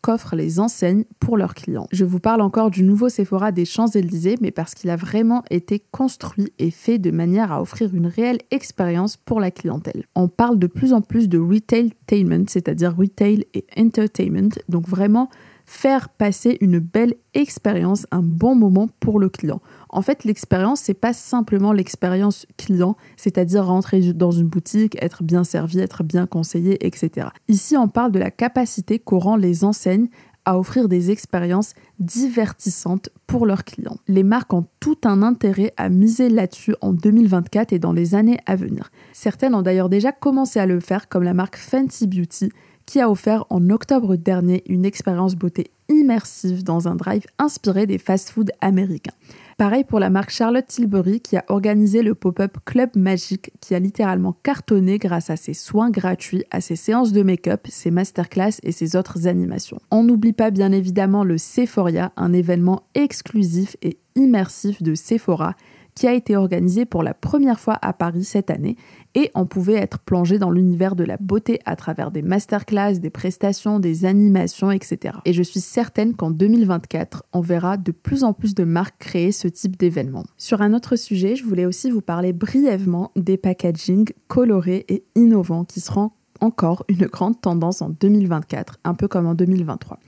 qu'offrent 0.00 0.36
les 0.36 0.60
enseignes 0.60 1.04
pour 1.20 1.36
leurs 1.36 1.54
clients. 1.54 1.86
Je 1.92 2.04
vous 2.04 2.18
parle 2.20 2.40
encore 2.40 2.70
du 2.70 2.82
nouveau 2.82 3.08
Sephora 3.08 3.52
des 3.52 3.64
Champs-Élysées, 3.64 4.36
mais 4.40 4.50
parce 4.50 4.74
qu'il 4.74 4.90
a 4.90 4.96
vraiment 4.96 5.42
été 5.50 5.82
construit 5.90 6.52
et 6.58 6.70
fait 6.70 6.98
de 6.98 7.10
manière 7.10 7.52
à 7.52 7.60
offrir 7.60 7.94
une 7.94 8.06
réelle 8.06 8.38
expérience 8.50 9.16
pour 9.16 9.40
la 9.40 9.50
clientèle. 9.50 10.04
On 10.14 10.28
parle 10.28 10.58
de 10.58 10.66
plus 10.66 10.92
en 10.92 11.00
plus 11.00 11.28
de 11.28 11.38
retailtainment, 11.38 12.46
c'est-à-dire 12.48 12.96
retail 12.96 13.46
et 13.54 13.64
entertainment, 13.78 14.50
donc 14.68 14.88
vraiment 14.88 15.28
faire 15.68 16.08
passer 16.08 16.56
une 16.62 16.78
belle 16.78 17.14
expérience, 17.34 18.06
un 18.10 18.22
bon 18.22 18.54
moment 18.54 18.88
pour 19.00 19.20
le 19.20 19.28
client. 19.28 19.60
En 19.90 20.00
fait, 20.00 20.24
l'expérience, 20.24 20.80
c'est 20.80 20.94
pas 20.94 21.12
simplement 21.12 21.72
l'expérience 21.72 22.46
client, 22.56 22.96
c'est-à-dire 23.18 23.66
rentrer 23.66 24.14
dans 24.14 24.30
une 24.30 24.46
boutique, 24.46 24.96
être 25.02 25.22
bien 25.22 25.44
servi, 25.44 25.80
être 25.80 26.04
bien 26.04 26.26
conseillé, 26.26 26.86
etc. 26.86 27.28
Ici, 27.48 27.76
on 27.76 27.86
parle 27.86 28.12
de 28.12 28.18
la 28.18 28.30
capacité 28.30 28.98
qu'auront 28.98 29.36
les 29.36 29.62
enseignes 29.62 30.08
à 30.46 30.58
offrir 30.58 30.88
des 30.88 31.10
expériences 31.10 31.74
divertissantes 31.98 33.10
pour 33.26 33.44
leurs 33.44 33.64
clients. 33.64 33.98
Les 34.08 34.22
marques 34.22 34.54
ont 34.54 34.64
tout 34.80 34.96
un 35.04 35.22
intérêt 35.22 35.74
à 35.76 35.90
miser 35.90 36.30
là-dessus 36.30 36.74
en 36.80 36.94
2024 36.94 37.74
et 37.74 37.78
dans 37.78 37.92
les 37.92 38.14
années 38.14 38.38
à 38.46 38.56
venir. 38.56 38.90
Certaines 39.12 39.54
ont 39.54 39.60
d'ailleurs 39.60 39.90
déjà 39.90 40.12
commencé 40.12 40.58
à 40.58 40.64
le 40.64 40.80
faire, 40.80 41.10
comme 41.10 41.24
la 41.24 41.34
marque 41.34 41.58
Fenty 41.58 42.06
Beauty, 42.06 42.48
qui 42.88 43.00
a 43.02 43.10
offert 43.10 43.44
en 43.50 43.68
octobre 43.68 44.16
dernier 44.16 44.62
une 44.66 44.86
expérience 44.86 45.34
beauté 45.34 45.72
immersive 45.90 46.64
dans 46.64 46.88
un 46.88 46.96
drive 46.96 47.26
inspiré 47.38 47.86
des 47.86 47.98
fast-foods 47.98 48.50
américains. 48.62 49.12
Pareil 49.58 49.84
pour 49.84 50.00
la 50.00 50.08
marque 50.08 50.30
Charlotte 50.30 50.66
Tilbury 50.66 51.20
qui 51.20 51.36
a 51.36 51.44
organisé 51.48 52.02
le 52.02 52.14
pop-up 52.14 52.56
Club 52.64 52.88
Magique 52.96 53.52
qui 53.60 53.74
a 53.74 53.78
littéralement 53.78 54.34
cartonné 54.42 54.96
grâce 54.96 55.28
à 55.28 55.36
ses 55.36 55.52
soins 55.52 55.90
gratuits, 55.90 56.44
à 56.50 56.62
ses 56.62 56.76
séances 56.76 57.12
de 57.12 57.22
make-up, 57.22 57.66
ses 57.68 57.90
masterclass 57.90 58.58
et 58.62 58.72
ses 58.72 58.96
autres 58.96 59.26
animations. 59.26 59.80
On 59.90 60.02
n'oublie 60.02 60.32
pas 60.32 60.50
bien 60.50 60.72
évidemment 60.72 61.24
le 61.24 61.36
Sephoria, 61.36 62.12
un 62.16 62.32
événement 62.32 62.84
exclusif 62.94 63.76
et 63.82 63.98
immersif 64.16 64.82
de 64.82 64.94
Sephora 64.94 65.56
qui 65.98 66.06
a 66.06 66.14
été 66.14 66.36
organisé 66.36 66.84
pour 66.84 67.02
la 67.02 67.12
première 67.12 67.58
fois 67.58 67.76
à 67.82 67.92
Paris 67.92 68.22
cette 68.22 68.50
année 68.50 68.76
et 69.16 69.32
on 69.34 69.46
pouvait 69.46 69.74
être 69.74 69.98
plongé 69.98 70.38
dans 70.38 70.52
l'univers 70.52 70.94
de 70.94 71.02
la 71.02 71.16
beauté 71.16 71.58
à 71.64 71.74
travers 71.74 72.12
des 72.12 72.22
masterclass, 72.22 73.00
des 73.00 73.10
prestations, 73.10 73.80
des 73.80 74.04
animations, 74.04 74.70
etc. 74.70 75.16
Et 75.24 75.32
je 75.32 75.42
suis 75.42 75.58
certaine 75.58 76.14
qu'en 76.14 76.30
2024, 76.30 77.24
on 77.32 77.40
verra 77.40 77.78
de 77.78 77.90
plus 77.90 78.22
en 78.22 78.32
plus 78.32 78.54
de 78.54 78.62
marques 78.62 78.98
créer 79.00 79.32
ce 79.32 79.48
type 79.48 79.76
d'événement. 79.76 80.22
Sur 80.36 80.62
un 80.62 80.72
autre 80.72 80.94
sujet, 80.94 81.34
je 81.34 81.42
voulais 81.42 81.66
aussi 81.66 81.90
vous 81.90 82.00
parler 82.00 82.32
brièvement 82.32 83.10
des 83.16 83.36
packagings 83.36 84.12
colorés 84.28 84.84
et 84.88 85.02
innovants 85.16 85.64
qui 85.64 85.80
seront 85.80 86.12
encore 86.40 86.84
une 86.86 87.06
grande 87.06 87.40
tendance 87.40 87.82
en 87.82 87.88
2024, 87.88 88.78
un 88.84 88.94
peu 88.94 89.08
comme 89.08 89.26
en 89.26 89.34
2023. 89.34 89.98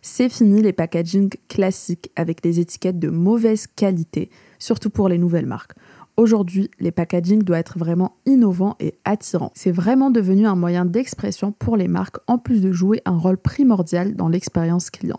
C'est 0.00 0.28
fini 0.28 0.62
les 0.62 0.72
packagings 0.72 1.34
classiques 1.48 2.12
avec 2.14 2.40
des 2.40 2.60
étiquettes 2.60 3.00
de 3.00 3.10
mauvaise 3.10 3.66
qualité, 3.66 4.30
surtout 4.60 4.90
pour 4.90 5.08
les 5.08 5.18
nouvelles 5.18 5.46
marques. 5.46 5.72
Aujourd'hui, 6.16 6.70
les 6.78 6.92
packaging 6.92 7.42
doivent 7.42 7.60
être 7.60 7.78
vraiment 7.78 8.16
innovants 8.26 8.76
et 8.78 8.94
attirants. 9.04 9.52
C'est 9.54 9.72
vraiment 9.72 10.10
devenu 10.10 10.46
un 10.46 10.54
moyen 10.54 10.84
d'expression 10.84 11.50
pour 11.50 11.76
les 11.76 11.88
marques 11.88 12.18
en 12.26 12.38
plus 12.38 12.60
de 12.60 12.70
jouer 12.70 13.00
un 13.06 13.16
rôle 13.16 13.38
primordial 13.38 14.14
dans 14.14 14.28
l'expérience 14.28 14.90
client. 14.90 15.18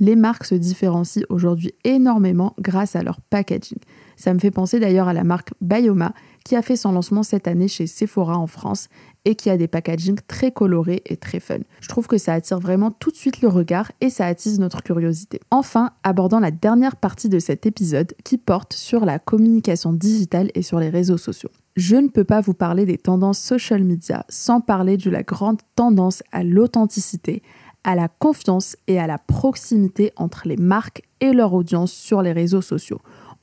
Les 0.00 0.16
marques 0.16 0.46
se 0.46 0.54
différencient 0.54 1.24
aujourd'hui 1.28 1.74
énormément 1.84 2.54
grâce 2.58 2.96
à 2.96 3.02
leur 3.02 3.20
packaging. 3.20 3.78
Ça 4.16 4.32
me 4.32 4.38
fait 4.38 4.50
penser 4.50 4.80
d'ailleurs 4.80 5.08
à 5.08 5.12
la 5.12 5.24
marque 5.24 5.52
Bioma 5.60 6.14
qui 6.44 6.56
a 6.56 6.62
fait 6.62 6.76
son 6.76 6.92
lancement 6.92 7.22
cette 7.22 7.46
année 7.46 7.68
chez 7.68 7.86
Sephora 7.86 8.38
en 8.38 8.46
France 8.46 8.88
et 9.26 9.34
qui 9.34 9.50
a 9.50 9.58
des 9.58 9.68
packagings 9.68 10.18
très 10.26 10.52
colorés 10.52 11.02
et 11.04 11.18
très 11.18 11.38
fun. 11.38 11.58
Je 11.80 11.88
trouve 11.88 12.06
que 12.06 12.16
ça 12.16 12.32
attire 12.32 12.58
vraiment 12.58 12.90
tout 12.90 13.10
de 13.10 13.16
suite 13.16 13.42
le 13.42 13.48
regard 13.48 13.92
et 14.00 14.08
ça 14.08 14.24
attise 14.24 14.58
notre 14.58 14.82
curiosité. 14.82 15.40
Enfin, 15.50 15.90
abordant 16.02 16.40
la 16.40 16.50
dernière 16.50 16.96
partie 16.96 17.28
de 17.28 17.38
cet 17.38 17.66
épisode 17.66 18.14
qui 18.24 18.38
porte 18.38 18.72
sur 18.72 19.04
la 19.04 19.18
communication 19.18 19.92
digitale 19.92 20.50
et 20.54 20.62
sur 20.62 20.80
les 20.80 20.88
réseaux 20.88 21.18
sociaux. 21.18 21.50
Je 21.76 21.96
ne 21.96 22.08
peux 22.08 22.24
pas 22.24 22.40
vous 22.40 22.54
parler 22.54 22.86
des 22.86 22.98
tendances 22.98 23.38
social 23.38 23.84
media 23.84 24.24
sans 24.28 24.60
parler 24.60 24.96
de 24.96 25.10
la 25.10 25.22
grande 25.22 25.60
tendance 25.76 26.22
à 26.32 26.42
l'authenticité, 26.42 27.42
à 27.84 27.94
la 27.94 28.08
confiance 28.08 28.76
et 28.86 28.98
à 28.98 29.06
la 29.06 29.18
proximité 29.18 30.12
entre 30.16 30.46
les 30.46 30.56
marques 30.56 31.02
et 31.20 31.32
leur 31.32 31.52
audience 31.54 31.92
sur 31.92 32.22
les 32.22 32.32
réseaux 32.32 32.62
sociaux 32.62 33.00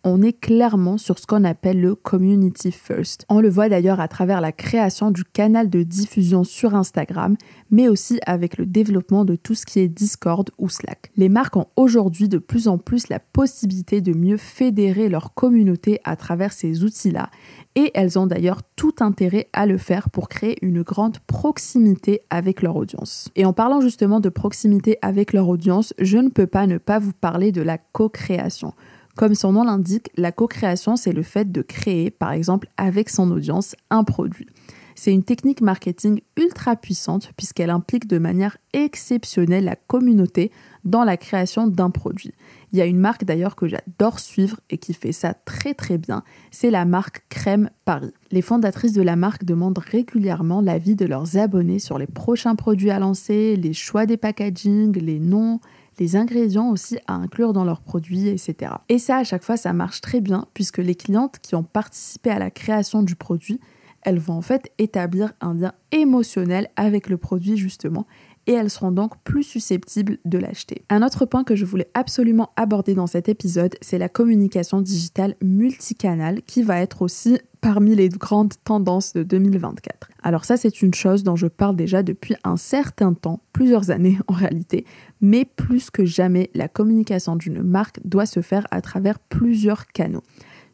on 0.08 0.22
est 0.22 0.34
clairement 0.34 0.98
sur 0.98 1.20
ce 1.20 1.28
qu'on 1.28 1.44
appelle 1.44 1.82
le 1.82 1.94
community 1.94 2.72
first. 2.72 3.26
On 3.30 3.42
le 3.42 3.50
voit 3.50 3.70
d'ailleurs 3.70 4.00
à 4.00 4.08
travers 4.08 4.42
la 4.42 4.52
création 4.52 5.12
du 5.12 5.24
canal 5.24 5.70
de 5.70 5.84
diffusion 5.84 6.44
sur 6.44 6.76
Instagram, 6.76 7.36
mais 7.72 7.90
aussi 7.90 8.20
avec 8.26 8.58
le 8.58 8.66
développement 8.66 9.26
de 9.26 9.36
tout 9.36 9.54
ce 9.54 9.66
qui 9.66 9.80
est 9.80 9.90
Discord 9.90 10.50
ou 10.58 10.70
Slack. 10.70 11.12
Les 11.18 11.30
marques 11.30 11.58
ont 11.58 11.68
aujourd'hui 11.76 12.30
de 12.30 12.38
plus 12.38 12.68
en 12.68 12.78
plus 12.78 13.10
la 13.10 13.20
possibilité 13.20 14.00
de 14.02 14.14
mieux 14.14 14.38
fédérer 14.38 15.10
leur 15.10 15.34
communauté 15.34 16.00
à 16.06 16.16
travers 16.16 16.54
ces 16.54 16.84
outils-là, 16.84 17.30
et 17.76 17.92
elles 17.94 18.18
ont 18.18 18.28
d'ailleurs 18.28 18.62
tout 18.76 18.96
intérêt 19.02 19.50
à 19.54 19.66
le 19.66 19.78
faire 19.78 20.10
pour 20.10 20.30
créer 20.30 20.58
une 20.66 20.82
grande 20.84 21.20
proximité 21.20 22.22
avec 22.30 22.62
leur 22.62 22.76
audience. 22.76 23.30
Et 23.36 23.46
en 23.46 23.54
parlant 23.54 23.82
justement 23.82 24.20
de 24.20 24.30
proximité 24.30 24.98
avec 25.02 25.34
leur 25.34 25.48
audience, 25.50 25.94
je 26.00 26.18
ne 26.18 26.30
peux 26.30 26.48
pas 26.48 26.66
ne 26.66 26.78
pas 26.78 26.98
vous 26.98 27.14
parler 27.14 27.52
de 27.52 27.62
la 27.62 27.78
co-création. 27.78 28.74
Comme 29.18 29.34
son 29.34 29.54
nom 29.54 29.64
l'indique, 29.64 30.12
la 30.16 30.32
co-création, 30.32 30.96
c'est 30.96 31.12
le 31.12 31.24
fait 31.24 31.52
de 31.52 31.64
créer, 31.64 32.12
par 32.12 32.34
exemple, 32.34 32.70
avec 32.78 33.10
son 33.10 33.32
audience, 33.32 33.76
un 33.90 34.04
produit. 34.04 34.46
C'est 34.94 35.12
une 35.12 35.24
technique 35.24 35.62
marketing 35.62 36.22
ultra 36.38 36.76
puissante 36.76 37.32
puisqu'elle 37.36 37.72
implique 37.72 38.08
de 38.08 38.20
manière 38.20 38.58
exceptionnelle 38.74 39.66
la 39.66 39.76
communauté 39.76 40.52
dans 40.86 41.04
la 41.04 41.18
création 41.18 41.68
d'un 41.68 41.90
produit. 41.90 42.34
Il 42.72 42.80
y 42.80 42.82
a 42.82 42.86
une 42.86 43.00
marque 43.00 43.24
d'ailleurs 43.24 43.56
que 43.56 43.68
j'adore 43.68 44.20
suivre 44.20 44.60
et 44.70 44.78
qui 44.78 44.94
fait 44.94 45.12
ça 45.12 45.34
très 45.34 45.74
très 45.74 45.98
bien, 45.98 46.24
c'est 46.52 46.72
la 46.72 46.86
marque 46.86 47.26
Crème 47.30 47.70
Paris. 47.86 48.14
Les 48.32 48.42
fondatrices 48.42 48.94
de 48.94 49.02
la 49.02 49.16
marque 49.16 49.46
demandent 49.46 49.78
régulièrement 49.80 50.62
l'avis 50.62 50.96
de 50.96 51.06
leurs 51.06 51.38
abonnés 51.38 51.80
sur 51.80 51.98
les 51.98 52.08
prochains 52.08 52.56
produits 52.56 52.92
à 52.92 53.00
lancer, 53.00 53.56
les 53.56 53.74
choix 53.74 54.06
des 54.06 54.18
packaging, 54.18 54.98
les 54.98 55.20
noms, 55.20 55.60
les 56.00 56.16
ingrédients 56.16 56.70
aussi 56.70 56.98
à 57.08 57.14
inclure 57.14 57.54
dans 57.54 57.64
leurs 57.64 57.82
produits, 57.82 58.28
etc. 58.28 58.74
Et 58.90 59.00
ça, 59.00 59.18
à 59.18 59.24
chaque 59.24 59.44
fois, 59.44 59.58
ça 59.58 59.74
marche 59.74 60.02
très 60.02 60.22
bien 60.22 60.46
puisque 60.54 60.78
les 60.78 60.96
clientes 60.96 61.40
qui 61.42 61.56
ont 61.56 61.64
participé 61.64 62.30
à 62.30 62.40
la 62.40 62.52
création 62.52 63.04
du 63.04 63.16
produit, 63.16 63.60
elles 64.04 64.20
vont 64.20 64.36
en 64.36 64.42
fait 64.42 64.72
établir 64.78 65.34
un 65.42 65.54
lien 65.54 65.74
émotionnel 65.92 66.70
avec 66.76 67.10
le 67.10 67.18
produit 67.18 67.58
justement 67.58 68.06
et 68.48 68.54
elles 68.54 68.70
seront 68.70 68.92
donc 68.92 69.22
plus 69.24 69.44
susceptibles 69.44 70.18
de 70.26 70.38
l'acheter. 70.38 70.84
Un 70.90 71.04
autre 71.04 71.26
point 71.26 71.44
que 71.44 71.56
je 71.56 71.66
voulais 71.66 71.90
absolument 71.94 72.50
aborder 72.56 72.96
dans 72.96 73.08
cet 73.08 73.30
épisode, 73.30 73.76
c'est 73.82 73.98
la 73.98 74.10
communication 74.10 74.82
digitale 74.82 75.36
multicanale 75.44 76.42
qui 76.44 76.64
va 76.64 76.80
être 76.80 77.02
aussi 77.02 77.38
parmi 77.62 77.96
les 77.96 78.10
grandes 78.10 78.54
tendances 78.64 79.14
de 79.14 79.24
2024. 79.24 80.10
Alors 80.24 80.46
ça, 80.46 80.58
c'est 80.58 80.82
une 80.82 80.94
chose 80.94 81.24
dont 81.24 81.36
je 81.36 81.48
parle 81.48 81.76
déjà 81.76 82.04
depuis 82.04 82.36
un 82.44 82.56
certain 82.56 83.14
temps, 83.14 83.42
plusieurs 83.52 83.90
années 83.90 84.18
en 84.28 84.34
réalité, 84.34 84.86
mais 85.22 85.46
plus 85.46 85.90
que 85.90 86.06
jamais, 86.06 86.50
la 86.54 86.68
communication 86.68 87.36
d'une 87.36 87.64
marque 87.64 88.00
doit 88.06 88.26
se 88.26 88.42
faire 88.42 88.66
à 88.72 88.82
travers 88.82 89.20
plusieurs 89.20 89.88
canaux. 89.88 90.24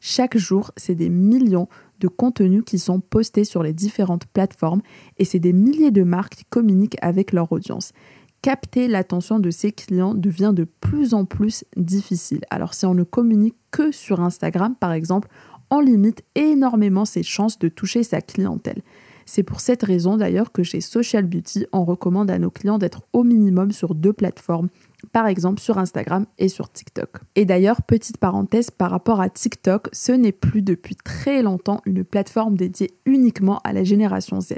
Chaque 0.06 0.38
jour, 0.38 0.72
c'est 0.76 0.96
des 0.96 1.08
millions 1.08 1.70
de 2.02 2.10
contenus 2.10 2.64
qui 2.66 2.78
sont 2.78 3.00
postés 3.00 3.46
sur 3.46 3.64
les 3.64 3.72
différentes 3.72 4.26
plateformes 4.26 4.82
et 5.18 5.24
c'est 5.24 5.40
des 5.40 5.54
milliers 5.54 5.92
de 5.92 6.04
marques 6.04 6.36
qui 6.36 6.44
communiquent 6.44 6.98
avec 7.02 7.32
leur 7.32 7.54
audience. 7.54 7.94
Capter 8.42 8.90
l'attention 8.90 9.40
de 9.40 9.50
ses 9.50 9.72
clients 9.72 10.14
devient 10.14 10.52
de 10.54 10.66
plus 10.66 11.14
en 11.14 11.24
plus 11.24 11.64
difficile. 11.78 12.42
Alors 12.50 12.74
si 12.74 12.86
on 12.86 12.94
ne 12.94 13.04
communique 13.04 13.56
que 13.72 13.94
sur 13.94 14.20
Instagram 14.20 14.76
par 14.78 14.92
exemple, 14.92 15.30
on 15.72 15.80
limite 15.80 16.26
énormément 16.36 17.06
ses 17.06 17.24
chances 17.24 17.58
de 17.58 17.70
toucher 17.70 18.04
sa 18.04 18.20
clientèle. 18.20 18.82
C'est 19.26 19.44
pour 19.44 19.62
cette 19.62 19.84
raison 19.84 20.18
d'ailleurs 20.18 20.52
que 20.52 20.64
chez 20.64 20.82
Social 20.82 21.26
Beauty, 21.26 21.66
on 21.72 21.86
recommande 21.86 22.30
à 22.30 22.40
nos 22.40 22.52
clients 22.52 22.78
d'être 22.78 23.04
au 23.14 23.24
minimum 23.24 23.72
sur 23.72 23.96
deux 23.96 24.12
plateformes 24.12 24.68
par 25.12 25.28
exemple 25.28 25.60
sur 25.60 25.78
Instagram 25.78 26.26
et 26.38 26.48
sur 26.48 26.72
TikTok. 26.72 27.18
Et 27.36 27.46
d'ailleurs, 27.46 27.82
petite 27.82 28.18
parenthèse 28.18 28.72
par 28.72 28.92
rapport 28.92 29.22
à 29.22 29.30
TikTok, 29.30 29.90
ce 29.92 30.12
n'est 30.12 30.32
plus 30.32 30.62
depuis 30.62 30.96
très 30.96 31.42
longtemps 31.42 31.82
une 31.86 32.04
plateforme 32.04 32.56
dédiée 32.56 32.92
uniquement 33.06 33.60
à 33.64 33.74
la 33.74 33.84
génération 33.84 34.42
Z. 34.42 34.54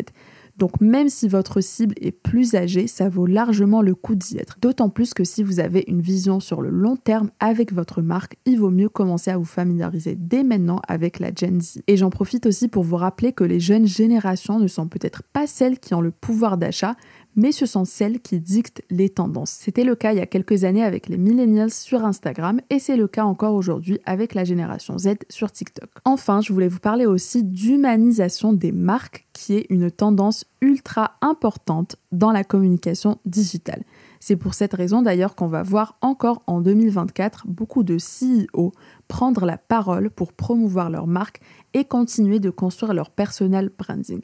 Donc 0.58 0.80
même 0.80 1.10
si 1.10 1.28
votre 1.28 1.60
cible 1.60 1.96
est 2.00 2.12
plus 2.12 2.56
âgée, 2.56 2.88
ça 2.88 3.10
vaut 3.10 3.26
largement 3.26 3.82
le 3.82 3.94
coup 3.94 4.16
d'y 4.16 4.38
être. 4.38 4.58
D'autant 4.62 4.90
plus 4.90 5.14
que 5.14 5.26
si 5.26 5.44
vous 5.44 5.60
avez 5.60 5.84
une 5.88 6.00
vision 6.00 6.40
sur 6.40 6.62
le 6.62 6.70
long 6.70 6.96
terme 6.96 7.30
avec 7.40 7.74
votre 7.74 8.02
marque, 8.02 8.38
il 8.46 8.60
vaut 8.60 8.70
mieux 8.70 8.88
commencer 8.88 9.32
à 9.32 9.38
vous 9.38 9.44
familiariser 9.44 10.16
dès 10.16 10.44
maintenant 10.44 10.80
avec 10.88 11.20
la 11.20 11.32
Gen 11.36 11.60
Z. 11.60 11.80
Et 11.88 11.98
j'en 11.98 12.10
profite 12.10 12.46
aussi 12.46 12.70
pour 12.70 12.84
vous 12.84 12.96
rappeler 12.96 13.34
que 13.34 13.44
les 13.44 13.60
jeunes 13.60 13.86
générations 13.86 14.60
ne 14.60 14.68
sont 14.68 14.88
peut-être 14.88 15.24
pas 15.24 15.46
celles 15.46 15.80
qui 15.80 15.94
ont 15.94 16.02
le 16.02 16.12
pouvoir 16.12 16.58
d'achat, 16.58 16.96
mais 17.36 17.52
ce 17.52 17.65
sont 17.65 17.86
celles 17.86 18.19
qui 18.19 18.39
dictent 18.39 18.84
les 18.89 19.10
tendances. 19.10 19.52
C'était 19.52 19.84
le 19.84 19.95
cas 19.95 20.13
il 20.13 20.17
y 20.17 20.21
a 20.21 20.26
quelques 20.26 20.63
années 20.63 20.84
avec 20.84 21.08
les 21.08 21.17
millennials 21.17 21.71
sur 21.71 22.06
Instagram 22.06 22.62
et 22.69 22.80
c'est 22.80 22.98
le 22.98 23.08
cas 23.08 23.26
encore 23.26 23.54
aujourd'hui 23.54 24.00
avec 24.06 24.34
la 24.34 24.43
génération 24.43 24.98
Z 24.98 25.15
sur 25.30 25.52
TikTok. 25.52 25.89
Enfin, 26.06 26.41
je 26.41 26.54
voulais 26.54 26.67
vous 26.67 26.80
parler 26.80 27.06
aussi 27.06 27.43
d'humanisation 27.43 28.54
des 28.54 28.71
marques 28.71 29.28
qui 29.34 29.56
est 29.56 29.65
une 29.69 29.91
tendance 29.91 30.45
ultra 30.62 31.17
importante 31.21 31.98
dans 32.12 32.32
la 32.32 32.43
communication 32.43 33.19
digitale. 33.26 33.84
C'est 34.19 34.36
pour 34.36 34.54
cette 34.54 34.74
raison 34.74 35.02
d'ailleurs 35.02 35.36
qu'on 35.36 35.48
va 35.48 35.62
voir 35.62 35.98
encore 36.02 36.41
en 36.48 36.62
2024 36.62 37.45
beaucoup 37.48 37.84
de 37.84 37.98
CEO 37.98 38.71
prendre 39.08 39.45
la 39.45 39.58
parole 39.58 40.10
pour 40.10 40.34
promouvoir 40.34 40.89
leur 40.89 41.06
marque 41.06 41.41
et 41.74 41.86
continuer 41.86 42.39
de 42.39 42.50
construire 42.50 42.93
leur 42.93 43.12
personal 43.12 43.69
branding. 43.78 44.21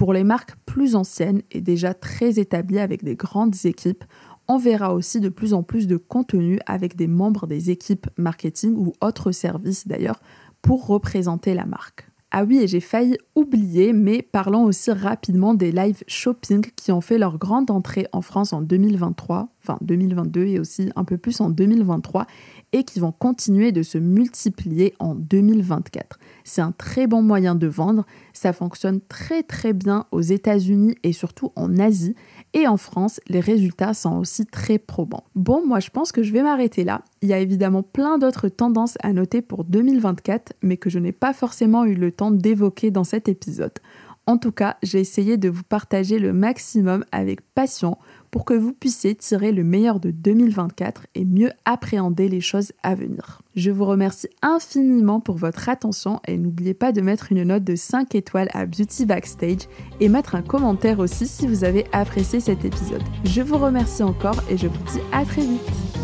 Pour 0.00 0.14
les 0.14 0.24
marques 0.24 0.56
plus 0.64 0.96
anciennes 0.96 1.42
et 1.50 1.60
déjà 1.60 1.92
très 1.92 2.38
établies 2.38 2.78
avec 2.78 3.04
des 3.04 3.16
grandes 3.16 3.66
équipes, 3.66 4.02
on 4.48 4.56
verra 4.56 4.94
aussi 4.94 5.20
de 5.20 5.28
plus 5.28 5.52
en 5.52 5.62
plus 5.62 5.86
de 5.86 5.98
contenu 5.98 6.58
avec 6.64 6.96
des 6.96 7.06
membres 7.06 7.46
des 7.46 7.68
équipes 7.68 8.06
marketing 8.16 8.76
ou 8.78 8.94
autres 9.02 9.30
services 9.30 9.86
d'ailleurs 9.86 10.22
pour 10.62 10.86
représenter 10.86 11.52
la 11.52 11.66
marque. 11.66 12.10
Ah 12.30 12.44
oui, 12.44 12.60
et 12.60 12.66
j'ai 12.66 12.80
failli 12.80 13.18
oublier, 13.34 13.92
mais 13.92 14.22
parlons 14.22 14.64
aussi 14.64 14.90
rapidement 14.90 15.52
des 15.52 15.70
live 15.70 16.02
shopping 16.06 16.64
qui 16.76 16.92
ont 16.92 17.02
fait 17.02 17.18
leur 17.18 17.36
grande 17.36 17.70
entrée 17.70 18.06
en 18.12 18.22
France 18.22 18.54
en 18.54 18.62
2023, 18.62 19.48
enfin 19.62 19.76
2022 19.82 20.46
et 20.46 20.60
aussi 20.60 20.90
un 20.96 21.04
peu 21.04 21.18
plus 21.18 21.42
en 21.42 21.50
2023, 21.50 22.26
et 22.72 22.84
qui 22.84 23.00
vont 23.00 23.12
continuer 23.12 23.72
de 23.72 23.82
se 23.82 23.98
multiplier 23.98 24.94
en 24.98 25.14
2024. 25.14 26.18
C'est 26.44 26.60
un 26.60 26.72
très 26.72 27.06
bon 27.06 27.22
moyen 27.22 27.54
de 27.54 27.66
vendre, 27.66 28.06
ça 28.32 28.52
fonctionne 28.52 29.00
très 29.00 29.42
très 29.42 29.72
bien 29.72 30.06
aux 30.12 30.20
États-Unis 30.20 30.94
et 31.02 31.12
surtout 31.12 31.52
en 31.56 31.78
Asie, 31.78 32.14
et 32.52 32.66
en 32.66 32.76
France, 32.76 33.20
les 33.28 33.40
résultats 33.40 33.94
sont 33.94 34.18
aussi 34.18 34.46
très 34.46 34.78
probants. 34.78 35.24
Bon, 35.34 35.66
moi 35.66 35.80
je 35.80 35.90
pense 35.90 36.12
que 36.12 36.22
je 36.22 36.32
vais 36.32 36.42
m'arrêter 36.42 36.84
là. 36.84 37.02
Il 37.22 37.28
y 37.28 37.32
a 37.32 37.38
évidemment 37.38 37.82
plein 37.82 38.18
d'autres 38.18 38.48
tendances 38.48 38.96
à 39.02 39.12
noter 39.12 39.42
pour 39.42 39.64
2024, 39.64 40.54
mais 40.62 40.76
que 40.76 40.90
je 40.90 40.98
n'ai 40.98 41.12
pas 41.12 41.32
forcément 41.32 41.84
eu 41.84 41.94
le 41.94 42.12
temps 42.12 42.30
d'évoquer 42.30 42.90
dans 42.90 43.04
cet 43.04 43.28
épisode. 43.28 43.78
En 44.26 44.38
tout 44.38 44.52
cas, 44.52 44.76
j'ai 44.82 45.00
essayé 45.00 45.38
de 45.38 45.48
vous 45.48 45.64
partager 45.64 46.18
le 46.18 46.32
maximum 46.32 47.04
avec 47.10 47.40
passion 47.54 47.98
pour 48.30 48.44
que 48.44 48.54
vous 48.54 48.72
puissiez 48.72 49.14
tirer 49.14 49.52
le 49.52 49.64
meilleur 49.64 50.00
de 50.00 50.10
2024 50.10 51.06
et 51.14 51.24
mieux 51.24 51.50
appréhender 51.64 52.28
les 52.28 52.40
choses 52.40 52.72
à 52.82 52.94
venir. 52.94 53.42
Je 53.56 53.70
vous 53.70 53.84
remercie 53.84 54.28
infiniment 54.42 55.20
pour 55.20 55.36
votre 55.36 55.68
attention 55.68 56.20
et 56.26 56.38
n'oubliez 56.38 56.74
pas 56.74 56.92
de 56.92 57.00
mettre 57.00 57.32
une 57.32 57.42
note 57.42 57.64
de 57.64 57.76
5 57.76 58.14
étoiles 58.14 58.50
à 58.52 58.66
Beauty 58.66 59.06
Backstage 59.06 59.68
et 60.00 60.08
mettre 60.08 60.34
un 60.34 60.42
commentaire 60.42 60.98
aussi 60.98 61.26
si 61.26 61.46
vous 61.46 61.64
avez 61.64 61.84
apprécié 61.92 62.40
cet 62.40 62.64
épisode. 62.64 63.02
Je 63.24 63.42
vous 63.42 63.58
remercie 63.58 64.02
encore 64.02 64.42
et 64.48 64.56
je 64.56 64.68
vous 64.68 64.84
dis 64.84 65.00
à 65.12 65.24
très 65.24 65.42
vite. 65.42 65.99